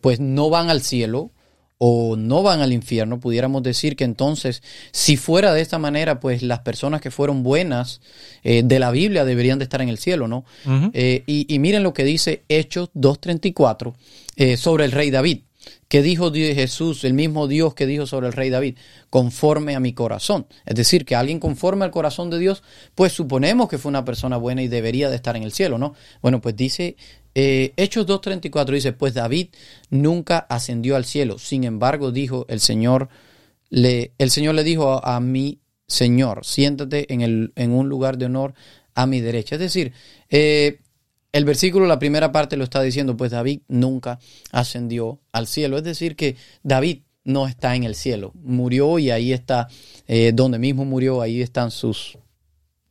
pues 0.00 0.18
no 0.18 0.48
van 0.48 0.70
al 0.70 0.80
cielo 0.80 1.30
o 1.76 2.16
no 2.16 2.42
van 2.42 2.62
al 2.62 2.72
infierno, 2.72 3.20
pudiéramos 3.20 3.62
decir 3.62 3.96
que 3.96 4.04
entonces, 4.04 4.62
si 4.92 5.18
fuera 5.18 5.52
de 5.52 5.60
esta 5.60 5.78
manera, 5.78 6.20
pues 6.20 6.42
las 6.42 6.60
personas 6.60 7.02
que 7.02 7.10
fueron 7.10 7.42
buenas 7.42 8.00
de 8.44 8.78
la 8.78 8.90
Biblia 8.92 9.26
deberían 9.26 9.58
de 9.58 9.64
estar 9.64 9.82
en 9.82 9.90
el 9.90 9.98
cielo, 9.98 10.28
¿no? 10.28 10.44
y, 10.64 11.22
y, 11.26 11.58
miren 11.58 11.82
lo 11.82 11.92
que 11.92 12.04
dice 12.04 12.44
Hechos 12.48 12.90
2.34 12.94 14.56
sobre 14.56 14.84
el 14.84 14.92
rey 14.92 15.10
David. 15.10 15.40
¿Qué 15.88 16.02
dijo 16.02 16.32
Jesús, 16.32 17.04
el 17.04 17.14
mismo 17.14 17.46
Dios 17.46 17.74
que 17.74 17.86
dijo 17.86 18.06
sobre 18.06 18.26
el 18.26 18.32
rey 18.32 18.50
David? 18.50 18.76
Conforme 19.10 19.76
a 19.76 19.80
mi 19.80 19.92
corazón. 19.92 20.46
Es 20.66 20.74
decir, 20.74 21.04
que 21.04 21.14
alguien 21.14 21.38
conforme 21.38 21.84
al 21.84 21.90
corazón 21.90 22.30
de 22.30 22.38
Dios, 22.38 22.62
pues 22.94 23.12
suponemos 23.12 23.68
que 23.68 23.78
fue 23.78 23.90
una 23.90 24.04
persona 24.04 24.36
buena 24.36 24.62
y 24.62 24.68
debería 24.68 25.10
de 25.10 25.16
estar 25.16 25.36
en 25.36 25.42
el 25.42 25.52
cielo, 25.52 25.78
¿no? 25.78 25.94
Bueno, 26.22 26.40
pues 26.40 26.56
dice 26.56 26.96
eh, 27.34 27.72
Hechos 27.76 28.06
2.34, 28.06 28.72
dice, 28.72 28.92
pues 28.92 29.14
David 29.14 29.48
nunca 29.90 30.38
ascendió 30.38 30.96
al 30.96 31.04
cielo. 31.04 31.38
Sin 31.38 31.64
embargo, 31.64 32.12
dijo 32.12 32.46
el 32.48 32.60
Señor, 32.60 33.08
le, 33.70 34.12
el 34.18 34.30
Señor 34.30 34.54
le 34.54 34.64
dijo 34.64 34.92
a, 34.92 35.16
a 35.16 35.20
mi 35.20 35.60
Señor, 35.86 36.44
siéntate 36.44 37.12
en, 37.12 37.20
el, 37.20 37.52
en 37.56 37.72
un 37.72 37.88
lugar 37.88 38.18
de 38.18 38.26
honor 38.26 38.54
a 38.94 39.06
mi 39.06 39.20
derecha. 39.20 39.56
Es 39.56 39.60
decir, 39.60 39.92
eh, 40.30 40.78
el 41.34 41.44
versículo, 41.44 41.86
la 41.86 41.98
primera 41.98 42.30
parte 42.30 42.56
lo 42.56 42.62
está 42.62 42.80
diciendo, 42.80 43.16
pues 43.16 43.32
David 43.32 43.62
nunca 43.66 44.20
ascendió 44.52 45.18
al 45.32 45.48
cielo. 45.48 45.76
Es 45.76 45.82
decir, 45.82 46.14
que 46.14 46.36
David 46.62 47.00
no 47.24 47.48
está 47.48 47.74
en 47.74 47.82
el 47.82 47.96
cielo. 47.96 48.30
Murió 48.36 49.00
y 49.00 49.10
ahí 49.10 49.32
está, 49.32 49.66
eh, 50.06 50.30
donde 50.32 50.60
mismo 50.60 50.84
murió, 50.84 51.20
ahí 51.20 51.42
están 51.42 51.72
sus, 51.72 52.18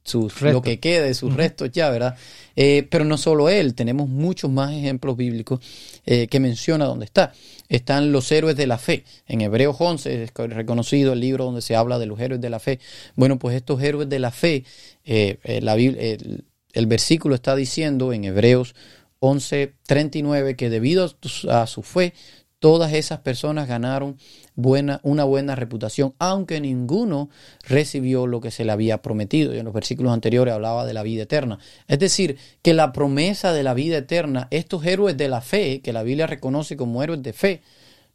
sus 0.03 0.41
lo 0.41 0.61
que 0.61 0.81
quede, 0.81 1.13
sus 1.13 1.33
restos 1.33 1.71
ya, 1.71 1.89
¿verdad? 1.89 2.17
Eh, 2.57 2.85
pero 2.91 3.05
no 3.05 3.17
solo 3.17 3.47
él, 3.47 3.75
tenemos 3.75 4.09
muchos 4.09 4.51
más 4.51 4.73
ejemplos 4.73 5.15
bíblicos 5.15 5.61
eh, 6.05 6.27
que 6.27 6.41
menciona 6.41 6.83
dónde 6.83 7.05
está. 7.05 7.31
Están 7.69 8.11
los 8.11 8.29
héroes 8.29 8.57
de 8.57 8.67
la 8.67 8.77
fe. 8.77 9.05
En 9.25 9.39
Hebreos 9.39 9.77
11 9.79 10.23
es 10.23 10.31
reconocido 10.35 11.13
el 11.13 11.21
libro 11.21 11.45
donde 11.45 11.61
se 11.61 11.77
habla 11.77 11.97
de 11.97 12.07
los 12.07 12.19
héroes 12.19 12.41
de 12.41 12.49
la 12.49 12.59
fe. 12.59 12.81
Bueno, 13.15 13.39
pues 13.39 13.55
estos 13.55 13.81
héroes 13.81 14.09
de 14.09 14.19
la 14.19 14.31
fe, 14.31 14.65
la 15.05 15.75
Biblia 15.75 16.17
el 16.73 16.87
versículo 16.87 17.35
está 17.35 17.55
diciendo 17.55 18.11
en 18.13 18.25
Hebreos 18.25 18.75
11:39 19.19 20.55
que 20.55 20.69
debido 20.69 21.09
a 21.49 21.67
su 21.67 21.81
fe, 21.81 22.13
todas 22.59 22.93
esas 22.93 23.19
personas 23.19 23.67
ganaron 23.67 24.17
buena, 24.55 25.01
una 25.03 25.25
buena 25.25 25.55
reputación, 25.55 26.13
aunque 26.17 26.61
ninguno 26.61 27.29
recibió 27.67 28.25
lo 28.25 28.41
que 28.41 28.51
se 28.51 28.63
le 28.63 28.71
había 28.71 29.01
prometido. 29.01 29.53
Y 29.53 29.59
en 29.59 29.65
los 29.65 29.73
versículos 29.73 30.13
anteriores 30.13 30.53
hablaba 30.53 30.85
de 30.85 30.93
la 30.93 31.03
vida 31.03 31.23
eterna. 31.23 31.59
Es 31.87 31.99
decir, 31.99 32.37
que 32.61 32.73
la 32.73 32.93
promesa 32.93 33.51
de 33.51 33.63
la 33.63 33.73
vida 33.73 33.97
eterna, 33.97 34.47
estos 34.49 34.85
héroes 34.85 35.17
de 35.17 35.27
la 35.27 35.41
fe, 35.41 35.81
que 35.81 35.93
la 35.93 36.03
Biblia 36.03 36.25
reconoce 36.25 36.77
como 36.77 37.03
héroes 37.03 37.21
de 37.21 37.33
fe, 37.33 37.61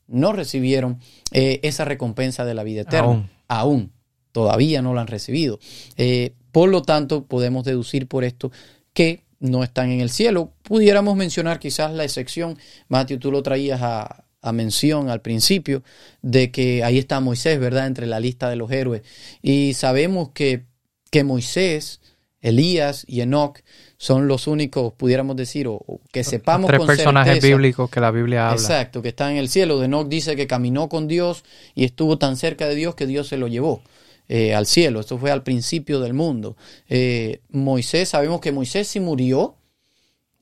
no 0.06 0.32
recibieron 0.32 0.98
eh, 1.32 1.60
esa 1.62 1.84
recompensa 1.84 2.44
de 2.44 2.54
la 2.54 2.64
vida 2.64 2.82
eterna. 2.82 3.28
Aún. 3.48 3.92
Todavía 4.32 4.82
no 4.82 4.94
la 4.94 5.02
han 5.02 5.08
recibido. 5.08 5.58
Eh, 5.96 6.32
por 6.52 6.68
lo 6.68 6.82
tanto, 6.82 7.24
podemos 7.24 7.64
deducir 7.64 8.06
por 8.06 8.24
esto 8.24 8.50
que 8.92 9.22
no 9.40 9.62
están 9.62 9.90
en 9.90 10.00
el 10.00 10.10
cielo. 10.10 10.52
Pudiéramos 10.62 11.16
mencionar 11.16 11.58
quizás 11.58 11.92
la 11.92 12.04
excepción, 12.04 12.58
Matthew, 12.88 13.18
tú 13.18 13.30
lo 13.30 13.42
traías 13.42 13.80
a, 13.82 14.24
mención 14.52 15.10
al 15.10 15.20
principio, 15.20 15.82
de 16.22 16.50
que 16.50 16.82
ahí 16.82 16.96
está 16.96 17.20
Moisés, 17.20 17.60
¿verdad? 17.60 17.86
Entre 17.86 18.06
la 18.06 18.18
lista 18.18 18.48
de 18.48 18.56
los 18.56 18.70
héroes. 18.70 19.02
Y 19.42 19.74
sabemos 19.74 20.30
que, 20.30 20.64
que 21.10 21.22
Moisés, 21.22 22.00
Elías 22.40 23.04
y 23.06 23.20
Enoch 23.20 23.60
son 23.98 24.26
los 24.26 24.46
únicos, 24.46 24.94
pudiéramos 24.94 25.36
decir, 25.36 25.66
o, 25.68 25.82
que 26.12 26.24
sepamos 26.24 26.70
tres 26.70 26.80
personajes 26.86 27.42
bíblicos 27.42 27.90
que 27.90 28.00
la 28.00 28.10
Biblia 28.10 28.48
habla. 28.48 28.60
Exacto, 28.60 29.02
que 29.02 29.08
están 29.08 29.32
en 29.32 29.36
el 29.36 29.50
cielo. 29.50 29.82
Enoch 29.82 30.08
dice 30.08 30.34
que 30.34 30.46
caminó 30.46 30.88
con 30.88 31.08
Dios 31.08 31.44
y 31.74 31.84
estuvo 31.84 32.16
tan 32.16 32.38
cerca 32.38 32.66
de 32.66 32.74
Dios 32.74 32.94
que 32.94 33.06
Dios 33.06 33.28
se 33.28 33.36
lo 33.36 33.48
llevó. 33.48 33.82
Eh, 34.28 34.54
al 34.54 34.66
cielo. 34.66 35.00
Esto 35.00 35.16
fue 35.16 35.30
al 35.30 35.42
principio 35.42 36.00
del 36.00 36.12
mundo. 36.12 36.54
Eh, 36.87 37.40
Moisés, 37.49 38.11
sabemos 38.11 38.40
que 38.40 38.52
Moisés 38.52 38.87
sí 38.87 39.00
murió. 39.00 39.54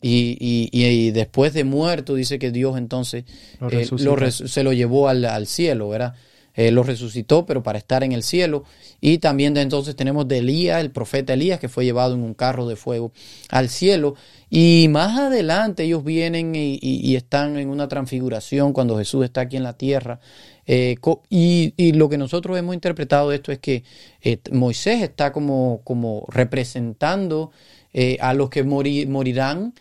Y, 0.02 1.10
después 1.10 1.52
de 1.52 1.64
muerto 1.64 2.14
dice 2.14 2.38
que 2.38 2.52
Dios 2.52 2.78
entonces 2.78 3.24
eh, 3.72 3.88
se 4.30 4.62
lo 4.62 4.72
llevó 4.72 5.08
al, 5.08 5.46
cielo, 5.48 5.88
¿verdad? 5.88 6.14
lo 6.56 6.84
resucitó, 6.84 7.44
pero 7.44 7.62
para 7.62 7.78
estar 7.78 8.04
en 8.04 8.12
el 8.12 8.22
cielo. 8.22 8.64
Y 9.00 9.18
también 9.18 9.54
de 9.54 9.62
entonces 9.62 9.96
tenemos 9.96 10.28
de 10.28 10.38
Elías, 10.38 10.80
el 10.80 10.90
profeta 10.90 11.32
Elías, 11.32 11.58
que 11.58 11.68
fue 11.68 11.84
llevado 11.84 12.14
en 12.14 12.22
un 12.22 12.34
carro 12.34 12.68
de 12.68 12.76
fuego 12.76 13.12
al 13.50 13.68
cielo. 13.68 14.14
Y 14.48 14.86
más 14.90 15.18
adelante 15.18 15.84
ellos 15.84 16.04
vienen 16.04 16.54
y, 16.54 17.16
están 17.16 17.56
en 17.58 17.68
una 17.68 17.88
transfiguración 17.88 18.72
cuando 18.72 18.98
Jesús 18.98 19.24
está 19.24 19.42
aquí 19.42 19.56
en 19.56 19.64
la 19.64 19.76
tierra. 19.76 20.20
Eh, 20.66 20.96
y, 21.30 21.92
lo 21.92 22.08
que 22.08 22.18
nosotros 22.18 22.58
hemos 22.58 22.74
interpretado 22.74 23.30
de 23.30 23.36
esto 23.36 23.52
es 23.52 23.58
que 23.58 23.84
eh, 24.20 24.38
Moisés 24.50 25.02
está 25.02 25.32
como, 25.32 25.80
como 25.84 26.26
representando 26.28 27.52
eh, 27.92 28.16
a 28.20 28.34
los 28.34 28.50
que 28.50 28.64
morirán 28.64 29.74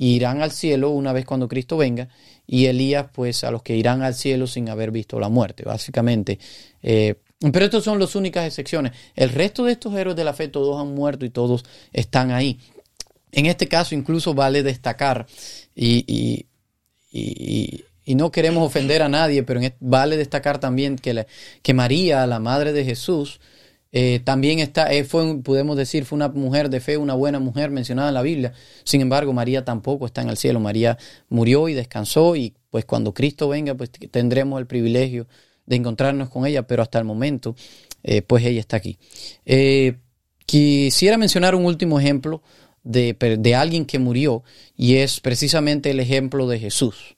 irán 0.00 0.42
al 0.42 0.52
cielo 0.52 0.90
una 0.90 1.12
vez 1.12 1.24
cuando 1.24 1.48
Cristo 1.48 1.76
venga, 1.76 2.08
y 2.46 2.66
Elías, 2.66 3.06
pues 3.12 3.42
a 3.42 3.50
los 3.50 3.62
que 3.62 3.76
irán 3.76 4.02
al 4.02 4.14
cielo 4.14 4.46
sin 4.46 4.68
haber 4.68 4.92
visto 4.92 5.18
la 5.18 5.28
muerte, 5.28 5.64
básicamente. 5.64 6.38
pero 6.80 7.64
estas 7.64 7.82
son 7.82 7.98
las 7.98 8.14
únicas 8.14 8.46
excepciones. 8.46 8.92
El 9.16 9.30
resto 9.30 9.64
de 9.64 9.72
estos 9.72 9.92
héroes 9.94 10.16
de 10.16 10.22
la 10.22 10.34
fe, 10.34 10.46
todos 10.46 10.80
han 10.80 10.94
muerto 10.94 11.24
y 11.26 11.30
todos 11.30 11.64
están 11.92 12.30
ahí. 12.30 12.60
En 13.32 13.46
este 13.46 13.66
caso, 13.66 13.96
incluso 13.96 14.34
vale 14.34 14.62
destacar, 14.62 15.26
y, 15.74 16.04
y 16.06 16.46
y 17.10 17.84
no 18.14 18.30
queremos 18.30 18.66
ofender 18.66 19.02
a 19.02 19.08
nadie, 19.08 19.42
pero 19.42 19.60
vale 19.80 20.16
destacar 20.16 20.58
también 20.58 20.96
que, 20.96 21.26
que 21.62 21.74
María, 21.74 22.26
la 22.26 22.38
madre 22.38 22.72
de 22.72 22.84
Jesús, 22.84 23.40
eh, 23.90 24.20
también 24.22 24.58
está, 24.58 24.92
eh, 24.92 25.04
fue, 25.04 25.40
podemos 25.42 25.76
decir, 25.76 26.04
fue 26.04 26.16
una 26.16 26.28
mujer 26.28 26.68
de 26.68 26.80
fe, 26.80 26.96
una 26.96 27.14
buena 27.14 27.38
mujer 27.38 27.70
mencionada 27.70 28.08
en 28.08 28.14
la 28.14 28.22
Biblia. 28.22 28.52
Sin 28.84 29.00
embargo, 29.00 29.32
María 29.32 29.64
tampoco 29.64 30.06
está 30.06 30.20
en 30.22 30.28
el 30.28 30.36
cielo. 30.36 30.60
María 30.60 30.98
murió 31.28 31.68
y 31.68 31.74
descansó 31.74 32.36
y 32.36 32.54
pues 32.70 32.84
cuando 32.84 33.14
Cristo 33.14 33.48
venga, 33.48 33.74
pues 33.74 33.90
tendremos 33.90 34.60
el 34.60 34.66
privilegio 34.66 35.26
de 35.66 35.76
encontrarnos 35.76 36.28
con 36.28 36.46
ella, 36.46 36.66
pero 36.66 36.82
hasta 36.82 36.98
el 36.98 37.04
momento, 37.04 37.54
eh, 38.02 38.22
pues 38.22 38.44
ella 38.44 38.60
está 38.60 38.76
aquí. 38.76 38.98
quisiera 40.46 41.18
mencionar 41.18 41.54
un 41.54 41.64
último 41.64 41.98
ejemplo 42.00 42.42
de, 42.82 43.16
de 43.38 43.54
alguien 43.54 43.84
que 43.84 43.98
murió 43.98 44.44
y 44.76 44.96
es 44.96 45.20
precisamente 45.20 45.90
el 45.90 46.00
ejemplo 46.00 46.46
de 46.48 46.58
Jesús. 46.58 47.17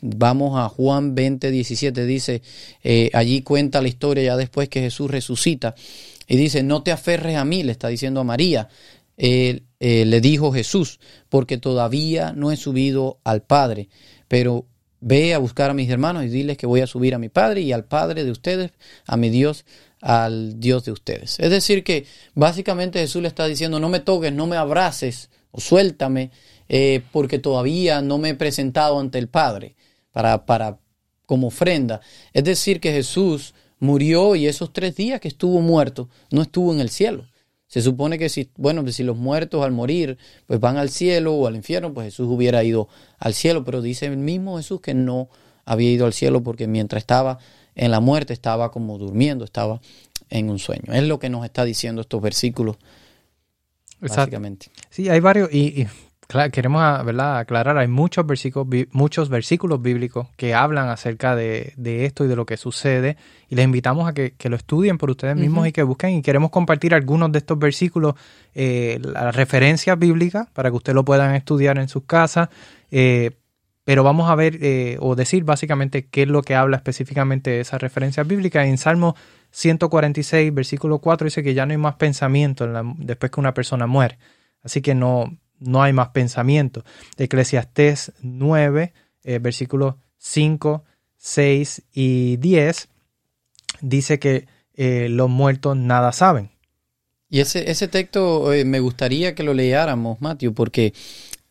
Vamos 0.00 0.58
a 0.58 0.68
Juan 0.68 1.14
20, 1.14 1.50
17, 1.50 2.06
dice, 2.06 2.42
eh, 2.82 3.10
allí 3.12 3.42
cuenta 3.42 3.82
la 3.82 3.88
historia 3.88 4.24
ya 4.24 4.36
después 4.36 4.68
que 4.68 4.80
Jesús 4.80 5.10
resucita. 5.10 5.74
Y 6.26 6.36
dice, 6.36 6.62
no 6.62 6.82
te 6.82 6.92
aferres 6.92 7.36
a 7.36 7.44
mí, 7.44 7.62
le 7.62 7.72
está 7.72 7.88
diciendo 7.88 8.20
a 8.20 8.24
María, 8.24 8.68
eh, 9.16 9.62
le 9.78 10.20
dijo 10.20 10.52
Jesús, 10.52 11.00
porque 11.28 11.58
todavía 11.58 12.32
no 12.32 12.50
he 12.50 12.56
subido 12.56 13.18
al 13.24 13.42
Padre, 13.42 13.88
pero 14.28 14.66
ve 15.00 15.34
a 15.34 15.38
buscar 15.38 15.70
a 15.70 15.74
mis 15.74 15.90
hermanos 15.90 16.24
y 16.24 16.28
diles 16.28 16.56
que 16.56 16.66
voy 16.66 16.80
a 16.80 16.86
subir 16.86 17.14
a 17.14 17.18
mi 17.18 17.28
Padre 17.28 17.60
y 17.60 17.72
al 17.72 17.84
Padre 17.84 18.24
de 18.24 18.30
ustedes, 18.30 18.72
a 19.06 19.18
mi 19.18 19.28
Dios, 19.28 19.66
al 20.00 20.58
Dios 20.60 20.84
de 20.86 20.92
ustedes. 20.92 21.38
Es 21.40 21.50
decir, 21.50 21.84
que 21.84 22.06
básicamente 22.34 22.98
Jesús 23.00 23.20
le 23.20 23.28
está 23.28 23.46
diciendo, 23.46 23.78
no 23.78 23.90
me 23.90 24.00
toques, 24.00 24.32
no 24.32 24.46
me 24.46 24.56
abraces 24.56 25.28
o 25.50 25.60
suéltame, 25.60 26.30
eh, 26.68 27.02
porque 27.12 27.38
todavía 27.38 28.02
no 28.02 28.18
me 28.18 28.30
he 28.30 28.34
presentado 28.34 28.98
ante 28.98 29.18
el 29.18 29.28
Padre 29.28 29.76
para, 30.12 30.46
para, 30.46 30.78
como 31.26 31.48
ofrenda. 31.48 32.00
Es 32.32 32.44
decir, 32.44 32.80
que 32.80 32.92
Jesús 32.92 33.54
murió 33.80 34.34
y 34.34 34.46
esos 34.46 34.72
tres 34.72 34.96
días 34.96 35.20
que 35.20 35.28
estuvo 35.28 35.60
muerto 35.60 36.08
no 36.30 36.42
estuvo 36.42 36.72
en 36.72 36.80
el 36.80 36.90
cielo, 36.90 37.26
Se 37.66 37.82
supone 37.82 38.18
que 38.18 38.28
si, 38.28 38.50
bueno, 38.56 38.86
si 38.92 39.02
los 39.02 39.16
muertos 39.16 39.64
al 39.64 39.72
morir, 39.72 40.16
pues 40.46 40.60
van 40.60 40.76
al 40.76 40.90
cielo 40.90 41.34
o 41.34 41.46
al 41.46 41.56
infierno, 41.56 41.92
pues 41.92 42.06
Jesús 42.06 42.28
hubiera 42.28 42.62
ido 42.62 42.88
al 43.18 43.34
cielo, 43.34 43.64
pero 43.64 43.82
dice 43.82 44.06
el 44.06 44.16
mismo 44.16 44.58
Jesús 44.58 44.80
que 44.80 44.94
no 44.94 45.28
había 45.64 45.90
ido 45.90 46.06
al 46.06 46.12
cielo 46.12 46.42
porque 46.42 46.66
mientras 46.66 47.02
estaba 47.02 47.38
en 47.74 47.90
la 47.90 48.00
muerte 48.00 48.32
estaba 48.32 48.70
como 48.70 48.98
durmiendo, 48.98 49.44
estaba 49.44 49.80
en 50.30 50.50
un 50.50 50.58
sueño. 50.58 50.92
Es 50.92 51.02
lo 51.04 51.18
que 51.18 51.28
nos 51.28 51.44
está 51.44 51.64
diciendo 51.64 52.02
estos 52.02 52.22
versículos, 52.22 52.76
básicamente. 54.00 54.66
Sí, 54.90 55.08
hay 55.08 55.20
varios, 55.20 55.52
y, 55.52 55.86
queremos 56.52 57.04
¿verdad? 57.04 57.38
aclarar, 57.38 57.78
hay 57.78 57.88
muchos 57.88 58.26
versículos, 58.26 58.68
muchos 58.92 59.28
versículos 59.28 59.80
bíblicos 59.82 60.28
que 60.36 60.54
hablan 60.54 60.88
acerca 60.88 61.36
de, 61.36 61.74
esto 62.04 62.24
y 62.24 62.28
de 62.28 62.36
lo 62.36 62.46
que 62.46 62.56
sucede, 62.56 63.16
y 63.48 63.54
les 63.54 63.64
invitamos 63.64 64.08
a 64.08 64.12
que, 64.14 64.34
lo 64.48 64.56
estudien 64.56 64.98
por 64.98 65.10
ustedes 65.10 65.36
mismos 65.36 65.66
y 65.68 65.72
que 65.72 65.82
busquen, 65.82 66.10
y 66.10 66.22
queremos 66.22 66.50
compartir 66.50 66.94
algunos 66.94 67.30
de 67.32 67.38
estos 67.38 67.58
versículos, 67.58 68.14
eh, 68.54 68.98
las 69.02 69.34
referencias 69.34 69.98
bíblicas, 69.98 70.48
para 70.52 70.70
que 70.70 70.76
ustedes 70.76 70.94
lo 70.94 71.04
puedan 71.04 71.34
estudiar 71.34 71.78
en 71.78 71.88
sus 71.88 72.04
casas, 72.04 72.48
eh, 72.90 73.32
pero 73.84 74.02
vamos 74.02 74.30
a 74.30 74.34
ver 74.34 74.58
eh, 74.62 74.96
o 75.00 75.14
decir 75.14 75.44
básicamente 75.44 76.06
qué 76.06 76.22
es 76.22 76.28
lo 76.28 76.42
que 76.42 76.54
habla 76.54 76.76
específicamente 76.76 77.50
de 77.50 77.60
esa 77.60 77.76
referencia 77.76 78.22
bíblica. 78.22 78.64
En 78.64 78.78
Salmo 78.78 79.14
146, 79.50 80.54
versículo 80.54 81.00
4, 81.00 81.26
dice 81.26 81.42
que 81.42 81.52
ya 81.52 81.66
no 81.66 81.72
hay 81.72 81.78
más 81.78 81.96
pensamiento 81.96 82.66
después 82.96 83.30
que 83.30 83.40
una 83.40 83.52
persona 83.52 83.86
muere. 83.86 84.18
Así 84.62 84.80
que 84.80 84.94
no, 84.94 85.36
no 85.64 85.82
hay 85.82 85.92
más 85.92 86.08
pensamiento. 86.08 86.84
Eclesiastés 87.16 88.12
9, 88.22 88.92
eh, 89.24 89.38
versículos 89.38 89.96
5, 90.18 90.84
6 91.16 91.82
y 91.92 92.36
10, 92.36 92.88
dice 93.80 94.18
que 94.18 94.46
eh, 94.74 95.08
los 95.10 95.30
muertos 95.30 95.76
nada 95.76 96.12
saben. 96.12 96.50
Y 97.28 97.40
ese, 97.40 97.70
ese 97.70 97.88
texto 97.88 98.50
me 98.64 98.80
gustaría 98.80 99.34
que 99.34 99.42
lo 99.42 99.54
leyáramos, 99.54 100.20
Matthew, 100.20 100.54
porque 100.54 100.92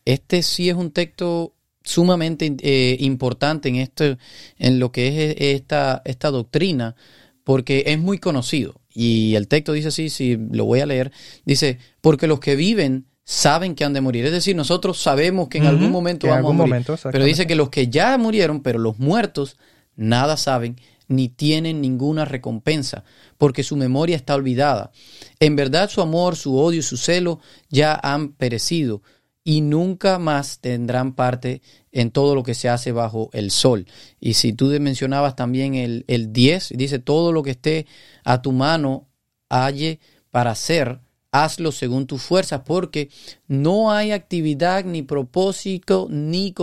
este 0.04 0.42
sí 0.42 0.68
es 0.68 0.76
un 0.76 0.90
texto 0.92 1.54
sumamente 1.84 2.56
eh, 2.62 2.96
importante 3.00 3.68
en 3.68 3.76
esto, 3.76 4.16
en 4.58 4.78
lo 4.78 4.90
que 4.90 5.08
es 5.08 5.14
eh, 5.14 5.54
esta, 5.54 6.02
esta 6.04 6.30
doctrina, 6.30 6.96
porque 7.44 7.84
es 7.86 7.98
muy 7.98 8.18
conocido. 8.18 8.80
Y 8.92 9.34
el 9.34 9.48
texto 9.48 9.72
dice 9.72 9.88
así, 9.88 10.08
si 10.08 10.36
lo 10.36 10.64
voy 10.64 10.80
a 10.80 10.86
leer, 10.86 11.12
dice, 11.44 11.78
porque 12.00 12.26
los 12.26 12.40
que 12.40 12.56
viven 12.56 13.06
saben 13.24 13.74
que 13.74 13.84
han 13.84 13.94
de 13.94 14.00
morir. 14.00 14.26
Es 14.26 14.32
decir, 14.32 14.54
nosotros 14.54 15.00
sabemos 15.00 15.48
que 15.48 15.58
en 15.58 15.66
algún 15.66 15.90
momento 15.90 16.28
vamos 16.28 16.50
a 16.50 16.54
morir. 16.54 16.86
pero 17.10 17.24
dice 17.24 17.46
que 17.46 17.54
los 17.54 17.70
que 17.70 17.88
ya 17.88 18.16
murieron, 18.18 18.60
pero 18.60 18.78
los 18.78 18.98
muertos, 18.98 19.56
nada 19.96 20.36
saben 20.36 20.76
ni 21.06 21.28
tienen 21.28 21.80
ninguna 21.80 22.24
recompensa, 22.24 23.04
porque 23.36 23.62
su 23.62 23.76
memoria 23.76 24.16
está 24.16 24.34
olvidada. 24.34 24.90
En 25.38 25.56
verdad 25.56 25.90
su 25.90 26.00
amor, 26.00 26.36
su 26.36 26.58
odio 26.58 26.80
y 26.80 26.82
su 26.82 26.96
celo 26.96 27.40
ya 27.68 27.98
han 28.02 28.32
perecido, 28.32 29.02
y 29.46 29.60
nunca 29.60 30.18
más 30.18 30.60
tendrán 30.60 31.12
parte 31.14 31.60
en 31.92 32.10
todo 32.10 32.34
lo 32.34 32.42
que 32.42 32.54
se 32.54 32.70
hace 32.70 32.92
bajo 32.92 33.28
el 33.34 33.50
sol. 33.50 33.86
Y 34.18 34.34
si 34.34 34.54
tú 34.54 34.66
mencionabas 34.80 35.36
también 35.36 35.74
el, 35.74 36.04
el 36.08 36.32
10, 36.32 36.72
dice, 36.76 36.98
todo 36.98 37.30
lo 37.30 37.42
que 37.42 37.50
esté 37.50 37.86
a 38.24 38.40
tu 38.40 38.52
mano 38.52 39.06
halle 39.50 40.00
para 40.30 40.52
hacer, 40.52 41.00
hazlo 41.34 41.72
según 41.72 42.06
tus 42.06 42.22
fuerzas, 42.22 42.62
porque 42.64 43.10
no 43.48 43.90
hay 43.90 44.12
actividad, 44.12 44.84
ni 44.84 45.02
propósito, 45.02 46.06
ni 46.08 46.54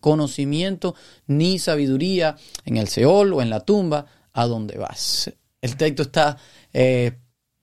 conocimiento, 0.00 0.96
ni 1.28 1.60
sabiduría 1.60 2.36
en 2.64 2.76
el 2.76 2.88
Seol 2.88 3.34
o 3.34 3.40
en 3.40 3.50
la 3.50 3.60
tumba 3.60 4.06
a 4.32 4.46
donde 4.46 4.78
vas. 4.78 5.32
El 5.62 5.76
texto 5.76 6.02
está 6.02 6.38
eh, 6.72 7.12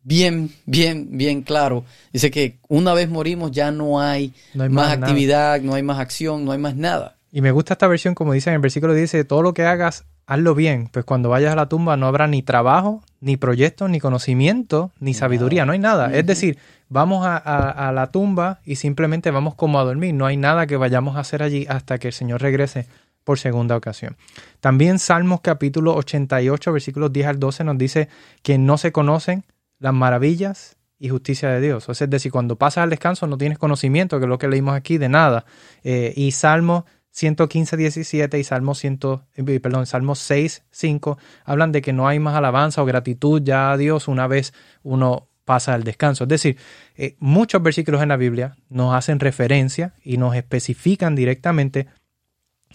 bien, 0.03 0.53
bien, 0.65 1.17
bien 1.17 1.41
claro. 1.41 1.84
Dice 2.13 2.32
que 2.32 2.60
una 2.70 2.93
vez 2.93 3.10
morimos 3.10 3.51
ya 3.51 3.70
no 3.72 4.00
hay, 4.00 4.34
más, 4.53 4.93
actividad, 4.93 5.60
no 5.60 5.74
hay 5.74 5.84
más 5.84 6.00
acción, 6.00 6.46
no 6.46 6.53
hay 6.53 6.60
más 6.60 6.77
nada. 6.77 7.17
Y 7.29 7.41
me 7.41 7.51
gusta 7.51 7.74
esta 7.74 7.88
versión, 7.88 8.15
como 8.15 8.32
dice 8.32 8.51
en 8.51 8.55
el 8.55 8.62
versículo, 8.62 8.93
dice, 8.93 9.25
todo 9.25 9.41
lo 9.41 9.53
que 9.53 9.63
hagas, 9.63 10.05
hazlo 10.25 10.56
bien, 10.56 10.89
pues 10.92 11.06
cuando 11.06 11.30
vayas 11.30 11.53
a 11.53 11.56
la 11.56 11.68
tumba 11.68 11.98
no 11.98 12.08
habrá 12.08 12.27
ni 12.27 12.42
trabajo, 12.42 13.03
ni 13.20 13.38
proyecto, 13.38 13.88
ni 13.88 14.00
conocimiento, 14.00 14.92
ni 15.00 15.13
sabiduría, 15.13 15.65
no 15.65 15.74
hay 15.74 15.80
nada. 15.80 16.13
Es 16.13 16.25
decir, 16.25 16.58
vamos 16.89 17.25
a, 17.25 17.92
la 17.94 18.07
tumba 18.07 18.59
y 18.66 18.75
simplemente 18.75 19.31
vamos 19.31 19.55
como 19.55 19.79
a 19.79 19.83
dormir, 19.83 20.14
no 20.14 20.25
hay 20.25 20.38
nada 20.38 20.68
que 20.68 20.77
vayamos 20.77 21.16
a 21.16 21.20
hacer 21.20 21.44
allí 21.44 21.66
hasta 21.70 21.98
que 21.98 22.07
el 22.07 22.14
Señor 22.14 22.42
regrese 22.42 22.88
por 23.24 23.40
segunda 23.40 23.75
ocasión. 23.75 24.18
También 24.59 25.00
Salmos 25.00 25.42
capítulo 25.42 25.96
88, 25.96 26.74
versículos 26.74 27.14
10 27.14 27.27
al 27.27 27.40
12 27.40 27.64
nos 27.64 27.77
dice 27.77 28.09
que 28.42 28.57
no 28.57 28.77
se 28.77 28.92
conocen 28.92 29.44
las 29.79 29.94
maravillas 29.94 30.77
y 31.00 31.09
justicia 31.09 31.50
de 31.50 31.59
Dios. 31.59 31.90
es 31.90 32.09
decir, 32.09 32.31
cuando 32.31 32.55
pasas 32.57 32.83
al 32.83 32.90
descanso 32.90 33.27
no 33.27 33.38
tienes 33.38 33.57
conocimiento, 33.57 34.20
que 34.20 34.25
es 34.25 34.29
lo 34.29 34.38
que 34.38 34.48
leímos 34.48 34.75
aquí, 34.75 34.98
de 34.98 35.09
nada. 35.09 35.46
Eh, 35.83 36.14
y 36.16 36.31
Salmo 36.31 36.86
115, 37.13 37.77
17 37.77 38.39
y 38.39 38.43
Salmo, 38.43 38.73
100, 38.73 38.99
eh, 39.35 39.59
perdón, 39.59 39.85
Salmo 39.85 40.15
6, 40.15 40.63
5 40.71 41.17
hablan 41.45 41.71
de 41.71 41.83
que 41.83 41.93
no 41.93 42.07
hay 42.07 42.17
más 42.19 42.35
alabanza 42.35 42.81
o 42.81 42.85
gratitud 42.85 43.41
ya 43.43 43.71
a 43.71 43.77
Dios 43.77 44.07
una 44.07 44.25
vez 44.25 44.51
uno 44.81 45.27
pasa 45.45 45.75
al 45.75 45.83
descanso. 45.83 46.23
Es 46.23 46.29
decir, 46.29 46.57
eh, 46.95 47.15
muchos 47.19 47.61
versículos 47.61 48.01
en 48.01 48.09
la 48.09 48.17
Biblia 48.17 48.55
nos 48.69 48.95
hacen 48.95 49.19
referencia 49.19 49.93
y 50.03 50.17
nos 50.17 50.35
especifican 50.35 51.15
directamente 51.15 51.87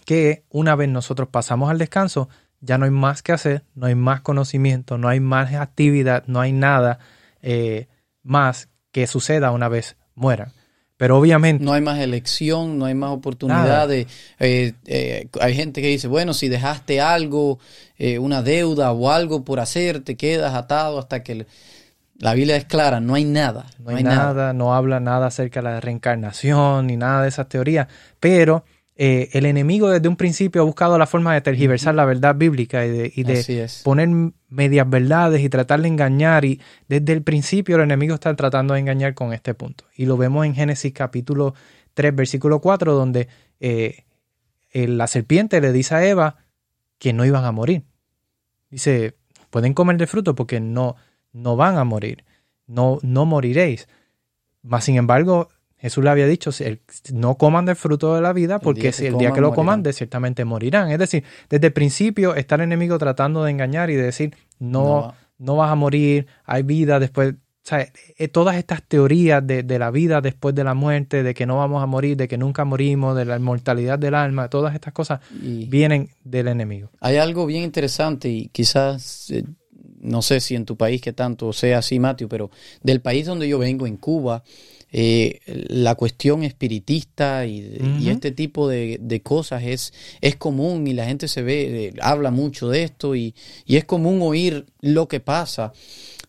que 0.05 0.45
una 0.49 0.75
vez 0.75 0.87
nosotros 0.87 1.27
pasamos 1.29 1.69
al 1.69 1.77
descanso, 1.77 2.29
ya 2.61 2.77
no 2.77 2.85
hay 2.85 2.91
más 2.91 3.21
que 3.21 3.33
hacer, 3.33 3.65
no 3.75 3.87
hay 3.87 3.95
más 3.95 4.21
conocimiento, 4.21 4.97
no 4.97 5.09
hay 5.09 5.19
más 5.19 5.53
actividad, 5.53 6.23
no 6.27 6.39
hay 6.39 6.53
nada 6.53 6.99
eh, 7.41 7.87
más 8.23 8.69
que 8.93 9.05
suceda 9.05 9.51
una 9.51 9.67
vez 9.67 9.97
mueran. 10.15 10.53
Pero 10.99 11.17
obviamente... 11.17 11.63
No 11.63 11.71
hay 11.71 11.81
más 11.81 11.97
elección, 11.99 12.77
no 12.77 12.83
hay 12.83 12.93
más 12.93 13.11
oportunidades. 13.11 14.05
Eh, 14.37 14.73
eh, 14.85 15.29
hay 15.39 15.55
gente 15.55 15.81
que 15.81 15.87
dice, 15.87 16.09
bueno, 16.09 16.33
si 16.33 16.49
dejaste 16.49 16.99
algo, 16.99 17.57
una 18.19 18.43
deuda 18.43 18.91
o 18.91 19.09
algo 19.09 19.45
por 19.45 19.61
hacer, 19.61 20.01
te 20.01 20.17
quedas 20.17 20.53
atado 20.53 20.99
hasta 20.99 21.23
que... 21.23 21.47
La 22.17 22.33
Biblia 22.33 22.57
es 22.57 22.65
clara, 22.65 22.99
no 22.99 23.15
hay 23.15 23.23
nada. 23.23 23.67
No, 23.79 23.95
hay, 23.95 24.03
nada, 24.03 24.33
nada, 24.33 24.53
no 24.53 24.75
habla 24.75 24.99
nada 24.99 25.27
acerca 25.27 25.61
de 25.61 25.69
la 25.69 25.79
reencarnación 25.79 26.87
ni 26.87 26.97
nada 26.97 27.21
de 27.21 27.29
esas 27.29 27.47
teorías, 27.47 27.87
pero 28.19 28.65
eh, 29.01 29.29
el 29.31 29.45
enemigo 29.45 29.89
desde 29.89 30.09
un 30.09 30.17
principio 30.17 30.61
ha 30.61 30.65
buscado 30.65 30.97
la 30.97 31.07
forma 31.07 31.33
de 31.33 31.39
tergiversar 31.39 31.95
la 31.95 32.03
verdad 32.03 32.35
bíblica 32.35 32.85
y 32.85 33.23
de, 33.23 33.69
poner 33.85 34.09
medias 34.49 34.89
verdades 34.89 35.41
y 35.41 35.47
tratar 35.47 35.81
de 35.81 35.87
engañar. 35.87 36.43
Y 36.43 36.59
desde 36.89 37.13
el 37.13 37.23
principio 37.23 37.77
el 37.77 37.83
enemigo 37.83 38.15
está 38.15 38.35
tratando 38.35 38.73
de 38.73 38.81
engañar 38.81 39.13
con 39.13 39.31
este 39.31 39.53
punto. 39.53 39.85
Y 39.95 40.05
lo 40.05 40.17
vemos 40.17 40.45
en 40.45 40.53
Génesis 40.53 40.91
capítulo 40.91 41.55
3, 41.93 42.13
versículo 42.13 42.59
4, 42.59 42.93
donde 42.93 43.29
eh, 43.61 44.03
la 44.73 45.07
serpiente 45.07 45.61
le 45.61 45.71
dice 45.71 45.95
a 45.95 46.05
Eva 46.05 46.35
que 46.97 47.13
no 47.13 47.23
iban 47.23 47.45
a 47.45 47.53
morir. 47.53 47.83
Dice, 48.69 49.15
pueden 49.49 49.73
comer 49.73 49.95
de 49.95 50.07
fruto 50.07 50.35
porque 50.35 50.59
no, 50.59 50.97
no 51.31 51.55
van 51.55 51.77
a 51.77 51.85
morir, 51.85 52.25
no, 52.67 52.99
no 53.01 53.25
moriréis. 53.25 53.87
Mas, 54.61 54.83
sin 54.83 54.97
embargo, 54.97 55.47
Jesús 55.79 56.03
le 56.03 56.09
había 56.09 56.27
dicho, 56.27 56.51
no 57.13 57.35
coman 57.35 57.65
del 57.65 57.77
fruto 57.77 58.13
de 58.13 58.21
la 58.21 58.33
vida, 58.33 58.59
porque 58.59 58.91
si 58.91 59.05
el 59.05 59.17
día 59.17 59.31
que 59.31 59.39
lo 59.39 59.53
coman, 59.53 59.83
ciertamente 59.93 60.43
morirán. 60.43 60.91
Es 60.91 60.99
decir, 60.99 61.23
desde 61.49 61.67
el 61.67 61.73
principio 61.73 62.35
está 62.35 62.55
el 62.55 62.61
enemigo 62.61 62.97
tratando 62.97 63.43
de 63.43 63.51
engañar 63.51 63.89
y 63.89 63.95
de 63.95 64.03
decir, 64.03 64.35
no, 64.59 65.13
no, 65.37 65.55
vas 65.55 65.71
a 65.71 65.75
morir, 65.75 66.27
hay 66.43 66.63
vida 66.63 66.99
después. 66.99 67.33
O 67.33 67.69
sea, 67.69 67.87
eh, 68.17 68.27
todas 68.27 68.57
estas 68.57 68.83
teorías 68.83 69.45
de, 69.45 69.63
la 69.79 69.91
vida 69.91 70.19
después 70.19 70.53
de 70.53 70.65
la 70.65 70.73
muerte, 70.73 71.23
de 71.23 71.33
que 71.33 71.45
no 71.45 71.57
vamos 71.57 71.81
a 71.81 71.85
morir, 71.85 72.17
de 72.17 72.27
que 72.27 72.37
nunca 72.37 72.65
morimos, 72.65 73.15
de 73.15 73.23
la 73.23 73.37
inmortalidad 73.37 73.97
del 73.97 74.15
alma, 74.15 74.49
todas 74.49 74.75
estas 74.75 74.91
cosas 74.91 75.21
vienen 75.31 76.09
del 76.25 76.49
enemigo. 76.49 76.89
Hay 76.99 77.17
algo 77.17 77.45
bien 77.45 77.63
interesante 77.63 78.27
y 78.27 78.49
quizás, 78.49 79.29
eh, 79.29 79.45
no 80.01 80.21
sé 80.21 80.41
si 80.41 80.55
en 80.55 80.65
tu 80.65 80.75
país 80.75 80.99
que 80.99 81.13
tanto 81.13 81.53
sea 81.53 81.77
así, 81.77 81.99
Mateo, 81.99 82.27
pero 82.27 82.49
del 82.83 83.01
país 83.01 83.25
donde 83.25 83.47
yo 83.47 83.59
vengo, 83.59 83.87
en 83.87 83.97
Cuba, 83.97 84.43
eh, 84.91 85.39
la 85.45 85.93
cuestión 85.93 86.43
espiritista 86.43 87.45
y, 87.45 88.07
este 88.07 88.31
tipo 88.31 88.67
de, 88.67 89.21
cosas 89.23 89.63
es, 89.63 89.93
es 90.19 90.35
común 90.35 90.87
y 90.87 90.93
la 90.93 91.05
gente 91.05 91.27
se 91.27 91.43
ve, 91.43 91.85
eh, 91.85 91.93
habla 92.01 92.31
mucho 92.31 92.69
de 92.69 92.83
esto 92.83 93.15
y, 93.15 93.35
es 93.67 93.85
común 93.85 94.19
oír 94.21 94.65
lo 94.81 95.07
que 95.07 95.19
pasa. 95.19 95.73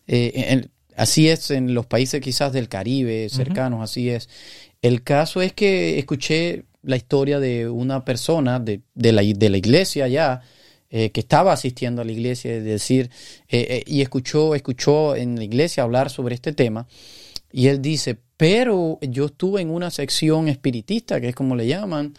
Eh, 0.07 0.67
así 0.95 1.27
es 1.27 1.49
en 1.49 1.73
los 1.73 1.87
países 1.87 2.21
quizás 2.21 2.53
del 2.53 2.69
Caribe, 2.69 3.29
cercanos, 3.29 3.81
así 3.81 4.09
es. 4.09 4.29
El 4.81 5.03
caso 5.03 5.41
es 5.41 5.53
que 5.53 5.97
escuché 5.97 6.65
la 6.83 6.97
historia 6.97 7.39
de 7.39 7.67
una 7.67 8.05
persona 8.05 8.59
de, 8.59 8.81
de, 8.93 9.11
la, 9.11 9.23
de 9.23 9.49
la 9.49 9.57
iglesia 9.57 10.07
ya, 10.07 10.41
que 10.89 11.11
estaba 11.13 11.53
asistiendo 11.53 12.01
a 12.01 12.05
la 12.05 12.11
iglesia, 12.11 12.53
es 12.53 12.65
decir, 12.65 13.09
y 13.49 14.01
escuchó, 14.01 14.55
escuchó 14.55 15.15
en 15.15 15.37
la 15.37 15.45
iglesia 15.45 15.83
hablar 15.83 16.09
sobre 16.09 16.35
este 16.35 16.51
tema, 16.51 16.85
y 17.49 17.67
él 17.67 17.81
dice, 17.81 18.17
pero 18.41 18.97
yo 19.03 19.25
estuve 19.27 19.61
en 19.61 19.69
una 19.69 19.91
sección 19.91 20.47
espiritista, 20.47 21.21
que 21.21 21.29
es 21.29 21.35
como 21.35 21.55
le 21.55 21.67
llaman, 21.67 22.15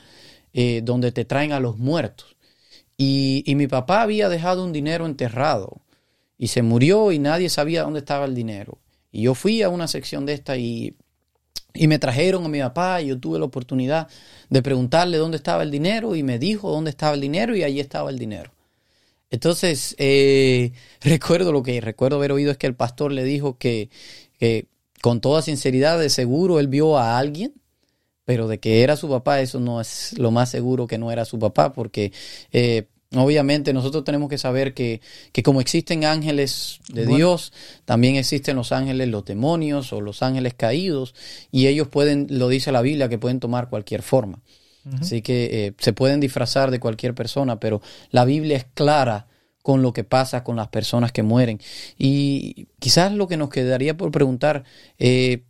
eh, 0.53 0.81
donde 0.85 1.11
te 1.11 1.25
traen 1.25 1.51
a 1.51 1.59
los 1.59 1.79
muertos. 1.79 2.37
Y, 2.97 3.43
mi 3.57 3.67
papá 3.67 4.03
había 4.03 4.29
dejado 4.29 4.65
un 4.65 4.73
dinero 4.73 5.07
enterrado 5.07 5.81
y 6.39 6.47
se 6.47 6.63
murió 6.63 7.11
y 7.11 7.19
nadie 7.19 7.49
sabía 7.49 7.83
dónde 7.83 7.99
estaba 7.99 8.25
el 8.25 8.37
dinero. 8.37 8.79
Y 9.11 9.23
yo 9.23 9.35
fui 9.35 9.63
a 9.63 9.69
una 9.69 9.89
sección 9.89 10.25
de 10.25 10.35
esta 10.35 10.57
y, 10.57 10.95
y 11.75 11.89
me 11.89 11.99
trajeron 11.99 12.45
a 12.45 12.49
mi 12.49 12.61
papá 12.61 13.03
y 13.03 13.09
yo 13.09 13.19
tuve 13.19 13.41
la 13.41 13.47
oportunidad 13.47 14.07
de 14.49 14.63
preguntarle 14.63 15.17
dónde 15.17 15.39
estaba 15.39 15.65
el 15.65 15.73
dinero 15.73 16.15
y 16.15 16.23
me 16.23 16.39
dijo 16.39 16.71
dónde 16.71 16.91
estaba 16.91 17.15
el 17.15 17.21
dinero 17.21 17.57
y 17.57 17.65
allí 17.65 17.81
estaba 17.81 18.11
el 18.11 18.21
dinero. 18.21 18.53
Entonces, 19.29 19.97
eh, 19.99 20.71
recuerdo 21.01 21.51
lo 21.51 21.65
que 21.65 21.81
recuerdo 21.81 22.19
haber 22.19 22.31
oído 22.31 22.53
es 22.53 22.59
que 22.59 22.69
el 22.69 22.77
pastor 22.77 23.11
le 23.11 23.25
dijo 23.25 23.59
que, 23.59 23.91
que 24.39 24.69
con 25.03 25.21
toda 25.21 25.43
sinceridad, 25.43 25.99
de 25.99 26.09
seguro 26.09 26.59
él 26.59 26.69
vio 26.69 26.97
a 26.97 27.19
alguien 27.19 27.53
pero 28.25 28.49
de 28.49 28.61
que 28.61 28.83
era 28.83 28.97
su 28.97 29.09
papá, 29.09 29.41
eso 29.41 29.61
no 29.61 29.81
es 29.81 30.17
lo 30.19 30.31
más 30.31 30.51
seguro 30.51 30.87
que 30.87 30.99
no 30.99 31.11
era 31.11 31.25
su 31.25 31.39
papá, 31.39 31.73
porque 31.73 32.13
eh, 32.53 32.87
obviamente 33.15 33.73
nosotros 33.73 34.05
tenemos 34.05 34.29
que 34.29 34.39
saber 34.39 34.75
que, 34.75 35.01
que 35.33 35.43
como 35.43 35.61
existen 35.61 36.05
ángeles 36.05 36.81
de 36.89 37.07
Dios, 37.07 37.53
también 37.85 38.17
existen 38.17 38.57
los 38.57 38.73
ángeles, 38.73 39.09
los 39.09 39.25
demonios 39.25 39.93
o 39.93 40.01
los 40.01 40.23
ángeles 40.23 40.55
caídos, 40.55 41.15
y 41.51 41.67
ellos 41.67 41.89
pueden, 41.89 42.27
lo 42.31 42.49
dice 42.49 42.71
la 42.73 42.83
Biblia, 42.83 43.09
que 43.09 43.19
pueden 43.19 43.41
tomar 43.41 43.69
cualquier 43.69 44.03
forma. 44.03 44.41
Así 45.01 45.23
que 45.23 45.67
eh, 45.67 45.75
se 45.79 45.93
pueden 45.93 46.19
disfrazar 46.19 46.73
de 46.73 46.81
cualquier 46.81 47.15
persona, 47.15 47.61
pero 47.61 47.81
la 48.11 48.25
Biblia 48.25 48.57
es 48.57 48.67
clara 48.75 49.29
con 49.63 49.83
lo 49.83 49.93
que 49.93 50.05
pasa 50.05 50.45
con 50.45 50.57
las 50.57 50.69
personas 50.69 51.13
que 51.13 51.23
mueren. 51.23 51.61
Y 51.97 52.69
quizás 52.79 53.13
lo 53.13 53.29
que 53.29 53.37
nos 53.37 53.51
quedaría 53.51 53.97
por 53.97 54.11
preguntar, 54.11 54.65
eh, 54.99 55.45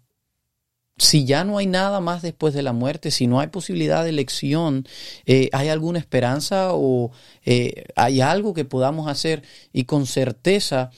si 0.98 1.25
ya 1.25 1.44
no 1.44 1.59
hay 1.59 1.66
nada 1.66 2.01
más 2.01 2.22
después 2.22 2.55
de 2.55 2.62
la 2.62 2.72
muerte, 2.72 3.11
si 3.11 3.27
no 3.27 3.40
hay 3.40 3.48
posibilidad 3.48 4.05
de 4.05 4.11
elección, 4.11 4.87
eh, 5.27 5.48
¿hay 5.53 5.68
alguna 5.68 5.98
esperanza 5.98 6.68
o 6.72 7.11
eh, 7.44 7.87
hay 7.96 8.20
algo 8.20 8.55
que 8.55 8.64
podamos 8.64 9.09
hacer? 9.09 9.42
Y 9.72 9.85
con 9.85 10.07
certeza, 10.07 10.90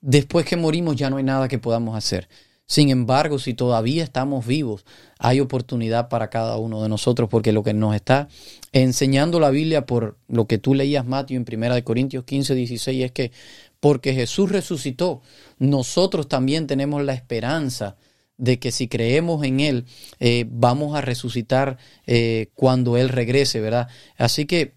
después 0.00 0.46
que 0.46 0.56
morimos 0.56 0.96
ya 0.96 1.10
no 1.10 1.16
hay 1.16 1.24
nada 1.24 1.48
que 1.48 1.58
podamos 1.58 1.96
hacer. 1.96 2.28
Sin 2.70 2.90
embargo, 2.90 3.40
si 3.40 3.52
todavía 3.52 4.04
estamos 4.04 4.46
vivos, 4.46 4.84
hay 5.18 5.40
oportunidad 5.40 6.08
para 6.08 6.30
cada 6.30 6.56
uno 6.56 6.80
de 6.84 6.88
nosotros, 6.88 7.28
porque 7.28 7.50
lo 7.50 7.64
que 7.64 7.74
nos 7.74 7.96
está 7.96 8.28
enseñando 8.70 9.40
la 9.40 9.50
Biblia 9.50 9.86
por 9.86 10.18
lo 10.28 10.46
que 10.46 10.58
tú 10.58 10.76
leías, 10.76 11.04
Mateo, 11.04 11.36
en 11.36 11.64
1 11.64 11.82
Corintios 11.82 12.22
15, 12.22 12.54
16, 12.54 13.04
es 13.06 13.10
que 13.10 13.32
porque 13.80 14.14
Jesús 14.14 14.52
resucitó, 14.52 15.20
nosotros 15.58 16.28
también 16.28 16.68
tenemos 16.68 17.02
la 17.02 17.12
esperanza 17.12 17.96
de 18.36 18.60
que 18.60 18.70
si 18.70 18.86
creemos 18.86 19.44
en 19.44 19.58
Él, 19.58 19.84
eh, 20.20 20.46
vamos 20.48 20.94
a 20.94 21.00
resucitar 21.00 21.76
eh, 22.06 22.50
cuando 22.54 22.96
Él 22.96 23.08
regrese, 23.08 23.58
¿verdad? 23.58 23.88
Así 24.16 24.46
que 24.46 24.74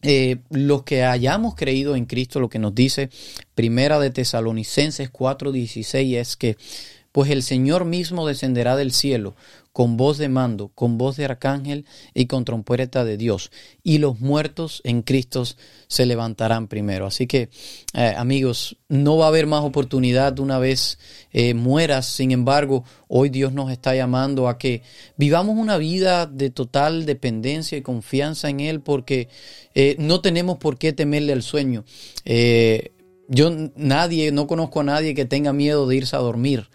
eh, 0.00 0.38
los 0.48 0.84
que 0.84 1.04
hayamos 1.04 1.56
creído 1.56 1.94
en 1.94 2.06
Cristo, 2.06 2.40
lo 2.40 2.48
que 2.48 2.58
nos 2.58 2.74
dice 2.74 3.10
Primera 3.54 4.00
de 4.00 4.10
Tesalonicenses 4.10 5.12
4:16 5.12 6.16
es 6.16 6.36
que 6.36 6.56
pues 7.18 7.32
el 7.32 7.42
Señor 7.42 7.84
mismo 7.84 8.28
descenderá 8.28 8.76
del 8.76 8.92
cielo 8.92 9.34
con 9.72 9.96
voz 9.96 10.18
de 10.18 10.28
mando, 10.28 10.70
con 10.72 10.98
voz 10.98 11.16
de 11.16 11.24
arcángel 11.24 11.84
y 12.14 12.26
con 12.26 12.44
trompeta 12.44 13.04
de 13.04 13.16
Dios. 13.16 13.50
Y 13.82 13.98
los 13.98 14.20
muertos 14.20 14.80
en 14.84 15.02
Cristo 15.02 15.42
se 15.88 16.06
levantarán 16.06 16.68
primero. 16.68 17.06
Así 17.06 17.26
que, 17.26 17.48
eh, 17.92 18.14
amigos, 18.16 18.76
no 18.88 19.16
va 19.16 19.24
a 19.24 19.28
haber 19.30 19.48
más 19.48 19.64
oportunidad 19.64 20.38
una 20.38 20.60
vez 20.60 21.00
eh, 21.32 21.54
mueras. 21.54 22.06
Sin 22.06 22.30
embargo, 22.30 22.84
hoy 23.08 23.30
Dios 23.30 23.52
nos 23.52 23.72
está 23.72 23.96
llamando 23.96 24.46
a 24.46 24.56
que 24.56 24.82
vivamos 25.16 25.56
una 25.56 25.76
vida 25.76 26.26
de 26.26 26.50
total 26.50 27.04
dependencia 27.04 27.76
y 27.76 27.82
confianza 27.82 28.48
en 28.48 28.60
Él 28.60 28.80
porque 28.80 29.28
eh, 29.74 29.96
no 29.98 30.20
tenemos 30.20 30.58
por 30.58 30.78
qué 30.78 30.92
temerle 30.92 31.32
al 31.32 31.42
sueño. 31.42 31.84
yo 33.26 33.50
nadie, 33.74 34.30
no 34.30 34.46
conozco 34.46 34.78
a 34.78 34.84
nadie 34.84 35.16
que 35.16 35.24
tenga 35.24 35.52
miedo 35.52 35.88
de 35.88 35.96
irse 35.96 36.14
a 36.14 36.20
dormir. 36.20 36.68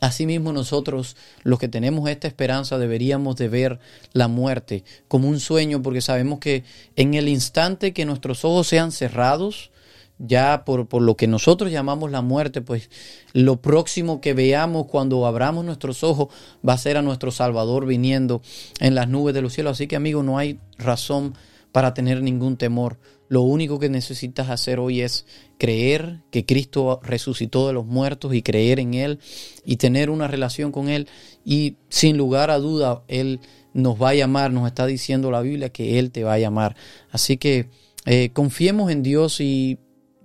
Asimismo 0.00 0.52
nosotros, 0.52 1.16
los 1.42 1.58
que 1.58 1.68
tenemos 1.68 2.08
esta 2.08 2.28
esperanza, 2.28 2.78
deberíamos 2.78 3.36
de 3.36 3.48
ver 3.48 3.80
la 4.12 4.28
muerte 4.28 4.84
como 5.08 5.28
un 5.28 5.40
sueño, 5.40 5.82
porque 5.82 6.00
sabemos 6.00 6.38
que 6.38 6.62
en 6.94 7.14
el 7.14 7.28
instante 7.28 7.92
que 7.92 8.04
nuestros 8.04 8.44
ojos 8.44 8.68
sean 8.68 8.92
cerrados, 8.92 9.72
ya 10.18 10.64
por, 10.64 10.88
por, 10.88 11.02
lo 11.02 11.16
que 11.16 11.26
nosotros 11.26 11.72
llamamos 11.72 12.10
la 12.10 12.22
muerte, 12.22 12.60
pues 12.60 12.90
lo 13.32 13.60
próximo 13.60 14.20
que 14.20 14.34
veamos 14.34 14.86
cuando 14.86 15.26
abramos 15.26 15.64
nuestros 15.64 16.02
ojos 16.04 16.28
va 16.66 16.74
a 16.74 16.78
ser 16.78 16.96
a 16.96 17.02
nuestro 17.02 17.30
Salvador 17.30 17.86
viniendo 17.86 18.42
en 18.80 18.94
las 18.94 19.08
nubes 19.08 19.34
de 19.34 19.42
los 19.42 19.52
cielos. 19.52 19.72
Así 19.72 19.86
que 19.86 19.96
amigo, 19.96 20.22
no 20.22 20.38
hay 20.38 20.58
razón 20.76 21.34
para 21.72 21.94
tener 21.94 22.22
ningún 22.22 22.56
temor. 22.56 22.98
Lo 23.28 23.42
único 23.42 23.78
que 23.78 23.90
necesitas 23.90 24.48
hacer 24.48 24.78
hoy 24.78 25.02
es 25.02 25.26
creer 25.58 26.22
que 26.30 26.46
Cristo 26.46 27.00
resucitó 27.02 27.66
de 27.66 27.74
los 27.74 27.84
muertos 27.84 28.34
y 28.34 28.42
creer 28.42 28.80
en 28.80 28.94
Él 28.94 29.20
y 29.64 29.76
tener 29.76 30.08
una 30.08 30.28
relación 30.28 30.72
con 30.72 30.88
Él. 30.88 31.08
Y 31.44 31.76
sin 31.88 32.16
lugar 32.16 32.50
a 32.50 32.58
duda, 32.58 33.02
Él 33.06 33.40
nos 33.74 34.00
va 34.00 34.10
a 34.10 34.14
llamar, 34.14 34.50
nos 34.50 34.66
está 34.66 34.86
diciendo 34.86 35.30
la 35.30 35.42
Biblia 35.42 35.68
que 35.68 35.98
Él 35.98 36.10
te 36.10 36.24
va 36.24 36.34
a 36.34 36.38
llamar. 36.38 36.74
Así 37.10 37.36
que 37.36 37.68
eh, 38.06 38.30
confiemos 38.32 38.90
en 38.90 39.02
Dios 39.02 39.40
y 39.40 39.78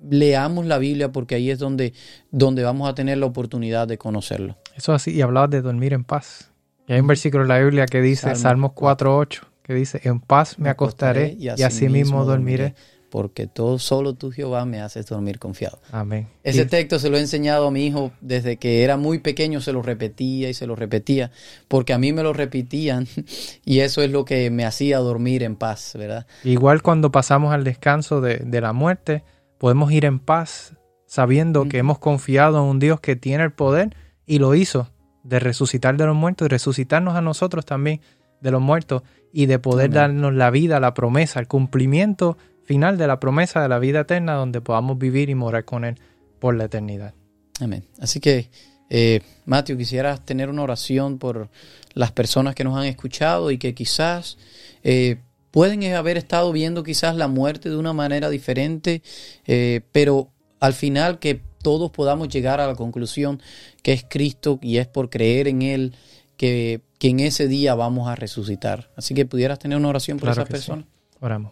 leamos 0.09 0.65
la 0.65 0.77
Biblia 0.77 1.11
porque 1.11 1.35
ahí 1.35 1.49
es 1.49 1.59
donde, 1.59 1.93
donde 2.31 2.63
vamos 2.63 2.89
a 2.89 2.95
tener 2.95 3.17
la 3.17 3.25
oportunidad 3.25 3.87
de 3.87 3.97
conocerlo. 3.97 4.57
Eso 4.75 4.93
así, 4.93 5.11
y 5.11 5.21
hablabas 5.21 5.49
de 5.49 5.61
dormir 5.61 5.93
en 5.93 6.03
paz. 6.05 6.51
Y 6.87 6.93
hay 6.93 7.01
un 7.01 7.07
versículo 7.07 7.43
en 7.43 7.49
la 7.49 7.59
Biblia 7.59 7.85
que 7.85 8.01
dice, 8.01 8.35
Salmos 8.35 8.71
4.8, 8.71 9.41
que 9.61 9.73
dice, 9.73 10.01
en 10.03 10.19
paz 10.19 10.59
me 10.59 10.69
acostaré 10.69 11.37
y 11.39 11.49
así, 11.49 11.89
mismo 11.89 12.25
dormiré 12.25 12.75
porque 13.13 13.45
todo 13.45 13.77
solo 13.77 14.15
tú 14.15 14.31
Jehová 14.31 14.65
me 14.65 14.81
haces 14.81 15.05
dormir 15.05 15.37
confiado. 15.37 15.77
Amén. 15.91 16.29
Ese 16.43 16.65
texto 16.65 16.97
se 16.97 17.11
lo 17.11 17.17
he 17.17 17.19
enseñado 17.19 17.67
a 17.67 17.71
mi 17.71 17.85
hijo 17.85 18.11
desde 18.21 18.57
que 18.57 18.83
era 18.83 18.97
muy 18.97 19.19
pequeño, 19.19 19.61
se 19.61 19.71
lo 19.71 19.83
repetía 19.83 20.49
y 20.49 20.55
se 20.55 20.65
lo 20.65 20.75
repetía, 20.75 21.29
porque 21.67 21.93
a 21.93 21.99
mí 21.99 22.11
me 22.11 22.23
lo 22.23 22.33
repetían 22.33 23.05
y 23.65 23.81
eso 23.81 24.01
es 24.01 24.09
lo 24.09 24.25
que 24.25 24.49
me 24.49 24.65
hacía 24.65 24.97
dormir 24.97 25.43
en 25.43 25.57
paz, 25.57 25.93
¿verdad? 25.95 26.25
Igual 26.43 26.81
cuando 26.81 27.11
pasamos 27.11 27.53
al 27.53 27.63
descanso 27.63 28.19
de, 28.19 28.61
la 28.61 28.73
muerte, 28.73 29.23
podemos 29.59 29.91
ir 29.91 30.05
en 30.05 30.17
paz 30.17 30.73
sabiendo 31.05 31.69
que 31.69 31.77
hemos 31.77 31.99
confiado 31.99 32.63
en 32.63 32.63
un 32.63 32.79
Dios 32.79 32.99
que 32.99 33.15
tiene 33.15 33.43
el 33.43 33.51
poder 33.51 33.95
y 34.25 34.39
lo 34.39 34.55
hizo 34.55 34.89
de 35.21 35.39
resucitar 35.39 35.97
de 35.97 36.07
los 36.07 36.15
muertos 36.15 36.47
y 36.47 36.49
resucitarnos 36.49 37.15
a 37.15 37.21
nosotros 37.21 37.63
también 37.63 38.01
de 38.41 38.49
los 38.49 38.61
muertos 38.61 39.03
y 39.31 39.45
de 39.45 39.59
poder 39.59 39.91
darnos 39.91 40.33
la 40.33 40.49
vida, 40.49 40.79
la 40.79 40.95
promesa, 40.95 41.39
el 41.39 41.47
cumplimiento 41.47 42.39
final 42.63 42.97
de 42.97 43.07
la 43.07 43.19
promesa 43.19 43.61
de 43.61 43.69
la 43.69 43.79
vida 43.79 44.01
eterna 44.01 44.33
donde 44.33 44.61
podamos 44.61 44.97
vivir 44.97 45.29
y 45.29 45.35
morar 45.35 45.65
con 45.65 45.85
Él 45.85 45.99
por 46.39 46.55
la 46.55 46.65
eternidad. 46.65 47.13
Amén. 47.59 47.85
Así 47.99 48.19
que, 48.19 48.49
eh, 48.89 49.21
Mateo, 49.45 49.77
quisieras 49.77 50.25
tener 50.25 50.49
una 50.49 50.63
oración 50.63 51.19
por 51.19 51.49
las 51.93 52.11
personas 52.11 52.55
que 52.55 52.63
nos 52.63 52.77
han 52.77 52.85
escuchado 52.85 53.51
y 53.51 53.57
que 53.57 53.73
quizás 53.73 54.37
eh, 54.83 55.17
pueden 55.51 55.83
haber 55.93 56.17
estado 56.17 56.51
viendo 56.51 56.83
quizás 56.83 57.15
la 57.15 57.27
muerte 57.27 57.69
de 57.69 57.77
una 57.77 57.93
manera 57.93 58.29
diferente, 58.29 59.03
eh, 59.45 59.81
pero 59.91 60.31
al 60.59 60.73
final 60.73 61.19
que 61.19 61.41
todos 61.61 61.91
podamos 61.91 62.27
llegar 62.27 62.59
a 62.59 62.67
la 62.67 62.75
conclusión 62.75 63.41
que 63.81 63.93
es 63.93 64.05
Cristo 64.07 64.59
y 64.61 64.77
es 64.77 64.87
por 64.87 65.09
creer 65.09 65.47
en 65.47 65.61
Él 65.61 65.95
que, 66.37 66.81
en 67.01 67.19
ese 67.19 67.47
día 67.47 67.75
vamos 67.75 68.07
a 68.07 68.15
resucitar. 68.15 68.89
Así 68.95 69.13
que 69.13 69.25
pudieras 69.25 69.59
tener 69.59 69.77
una 69.77 69.89
oración 69.89 70.17
por 70.17 70.29
esas 70.29 70.47
personas. 70.47 70.85
Oramos. 71.19 71.51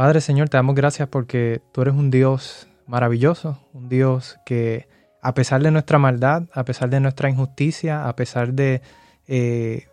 Padre 0.00 0.22
Señor, 0.22 0.48
te 0.48 0.56
damos 0.56 0.74
gracias 0.74 1.10
porque 1.10 1.60
tú 1.72 1.82
eres 1.82 1.92
un 1.92 2.10
Dios 2.10 2.66
maravilloso, 2.86 3.58
un 3.74 3.90
Dios 3.90 4.38
que 4.46 4.88
a 5.20 5.34
pesar 5.34 5.62
de 5.62 5.70
nuestra 5.70 5.98
maldad, 5.98 6.44
a 6.54 6.64
pesar 6.64 6.88
de 6.88 7.00
nuestra 7.00 7.28
injusticia, 7.28 8.08
a 8.08 8.16
pesar 8.16 8.54
de, 8.54 8.80
eh, 9.26 9.88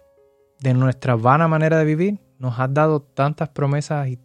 de 0.62 0.74
nuestra 0.74 1.18
vana 1.18 1.50
manera 1.50 1.78
de 1.78 1.84
vivir, 1.84 2.20
nos 2.40 2.58
has 2.58 2.74
dado 2.74 3.02
tantas 3.02 3.50
promesas 3.50 4.08
y 4.08 4.18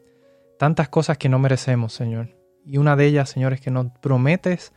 tantas 0.57 0.89
cosas 0.89 1.19
que 1.19 1.29
no 1.29 1.41
merecemos, 1.41 1.93
Señor. 1.93 2.29
Y 2.65 2.79
una 2.79 2.95
de 2.95 3.07
ellas, 3.07 3.31
Señor, 3.31 3.53
es 3.53 3.61
que 3.61 3.73
nos 3.73 3.91
prometes 3.99 4.73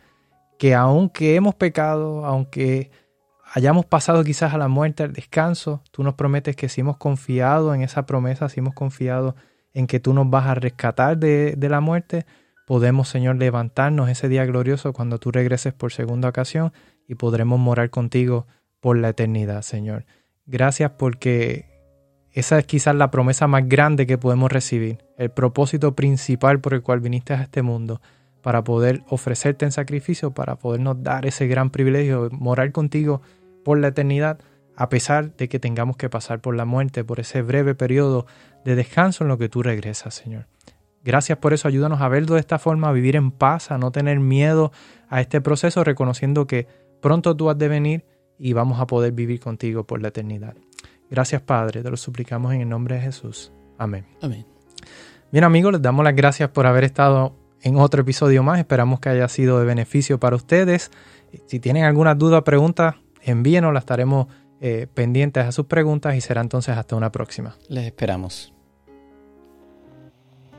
que 0.57 0.73
aunque 0.73 1.35
hemos 1.35 1.53
pecado, 1.53 2.25
aunque 2.25 2.89
hayamos 3.53 3.85
pasado 3.85 4.23
quizás 4.23 4.55
a 4.55 4.57
la 4.57 4.69
muerte, 4.69 5.03
al 5.03 5.13
descanso, 5.13 5.83
tú 5.91 6.01
nos 6.01 6.15
prometes 6.15 6.55
que 6.55 6.67
si 6.67 6.81
hemos 6.81 6.97
confiado 6.97 7.75
en 7.75 7.83
esa 7.83 8.07
promesa, 8.07 8.49
si 8.49 8.59
hemos 8.59 8.73
confiado 8.73 9.35
en 9.37 9.54
que 9.87 9.99
tú 9.99 10.13
nos 10.13 10.29
vas 10.29 10.47
a 10.47 10.55
rescatar 10.55 11.17
de, 11.17 11.55
la 11.59 11.81
muerte, 11.81 12.25
podemos, 12.65 13.09
Señor, 13.09 13.35
levantarnos 13.35 14.09
ese 14.09 14.29
día 14.29 14.45
glorioso 14.45 14.93
cuando 14.93 15.19
tú 15.19 15.31
regreses 15.31 15.73
por 15.73 15.91
segunda 15.91 16.29
ocasión 16.29 16.71
y 17.07 17.15
podremos 17.15 17.59
morar 17.59 17.89
contigo 17.89 18.47
por 18.79 18.97
la 18.97 19.09
eternidad, 19.09 19.61
Señor. 19.61 20.05
Gracias 20.45 20.91
porque 20.91 21.65
esa 22.31 22.57
es 22.57 22.65
quizás 22.65 22.95
la 22.95 23.11
promesa 23.11 23.47
más 23.47 23.67
grande 23.67 24.07
que 24.07 24.17
podemos 24.17 24.51
recibir, 24.51 24.99
el 25.17 25.29
propósito 25.29 25.93
principal 25.95 26.61
por 26.61 26.73
el 26.73 26.81
cual 26.81 27.01
viniste 27.01 27.33
a 27.33 27.41
este 27.41 27.61
mundo, 27.61 28.01
para 28.41 28.63
poder 28.63 29.01
ofrecerte 29.09 29.65
en 29.65 29.71
sacrificio, 29.71 30.31
para 30.31 30.55
podernos 30.55 31.01
dar 31.03 31.25
ese 31.25 31.47
gran 31.47 31.69
privilegio 31.69 32.29
de 32.29 32.37
morar 32.37 32.71
contigo 32.71 33.21
por 33.65 33.79
la 33.79 33.87
eternidad, 33.87 34.39
a 34.75 34.87
pesar 34.87 35.35
de 35.35 35.49
que 35.49 35.59
tengamos 35.59 35.97
que 35.97 36.09
pasar 36.09 36.39
por 36.39 36.55
la 36.55 36.63
muerte, 36.63 37.03
por 37.03 37.19
ese 37.19 37.41
breve 37.41 37.75
periodo 37.75 38.25
de 38.65 38.75
descanso 38.75 39.23
en 39.23 39.29
lo 39.29 39.37
que 39.37 39.47
tú 39.47 39.63
regresas, 39.63 40.15
Señor. 40.15 40.47
Gracias 41.03 41.37
por 41.37 41.53
eso, 41.53 41.67
ayúdanos 41.67 42.01
a 42.01 42.09
verlo 42.09 42.33
de 42.33 42.39
esta 42.39 42.57
forma, 42.57 42.89
a 42.89 42.91
vivir 42.91 43.15
en 43.15 43.31
paz, 43.31 43.69
a 43.69 43.77
no 43.77 43.91
tener 43.91 44.19
miedo 44.19 44.71
a 45.07 45.21
este 45.21 45.39
proceso, 45.39 45.83
reconociendo 45.83 46.47
que 46.47 46.67
pronto 46.99 47.37
tú 47.37 47.49
has 47.49 47.57
de 47.57 47.67
venir 47.67 48.05
y 48.39 48.53
vamos 48.53 48.81
a 48.81 48.87
poder 48.87 49.13
vivir 49.13 49.39
contigo 49.39 49.85
por 49.85 50.01
la 50.01 50.07
eternidad. 50.07 50.55
Gracias 51.09 51.43
Padre, 51.43 51.83
te 51.83 51.91
lo 51.91 51.95
suplicamos 51.95 52.53
en 52.53 52.61
el 52.61 52.69
nombre 52.69 52.95
de 52.95 53.01
Jesús. 53.01 53.53
Amén. 53.77 54.05
Amén. 54.21 54.47
Bien 55.31 55.43
amigos, 55.43 55.73
les 55.73 55.81
damos 55.81 56.03
las 56.03 56.15
gracias 56.15 56.49
por 56.49 56.65
haber 56.65 56.83
estado 56.83 57.35
en 57.61 57.77
otro 57.77 58.01
episodio 58.01 58.41
más. 58.41 58.57
Esperamos 58.57 58.99
que 58.99 59.09
haya 59.09 59.27
sido 59.27 59.59
de 59.59 59.65
beneficio 59.65 60.19
para 60.19 60.35
ustedes. 60.35 60.89
Si 61.45 61.59
tienen 61.59 61.83
alguna 61.83 62.15
duda 62.15 62.39
o 62.39 62.43
pregunta, 62.43 62.97
envíenos, 63.21 63.73
las 63.73 63.83
estaremos 63.83 64.27
eh, 64.59 64.87
pendientes 64.91 65.45
a 65.45 65.51
sus 65.51 65.67
preguntas 65.67 66.15
y 66.15 66.21
será 66.21 66.41
entonces 66.41 66.75
hasta 66.75 66.95
una 66.95 67.11
próxima. 67.11 67.55
Les 67.69 67.85
esperamos. 67.85 68.54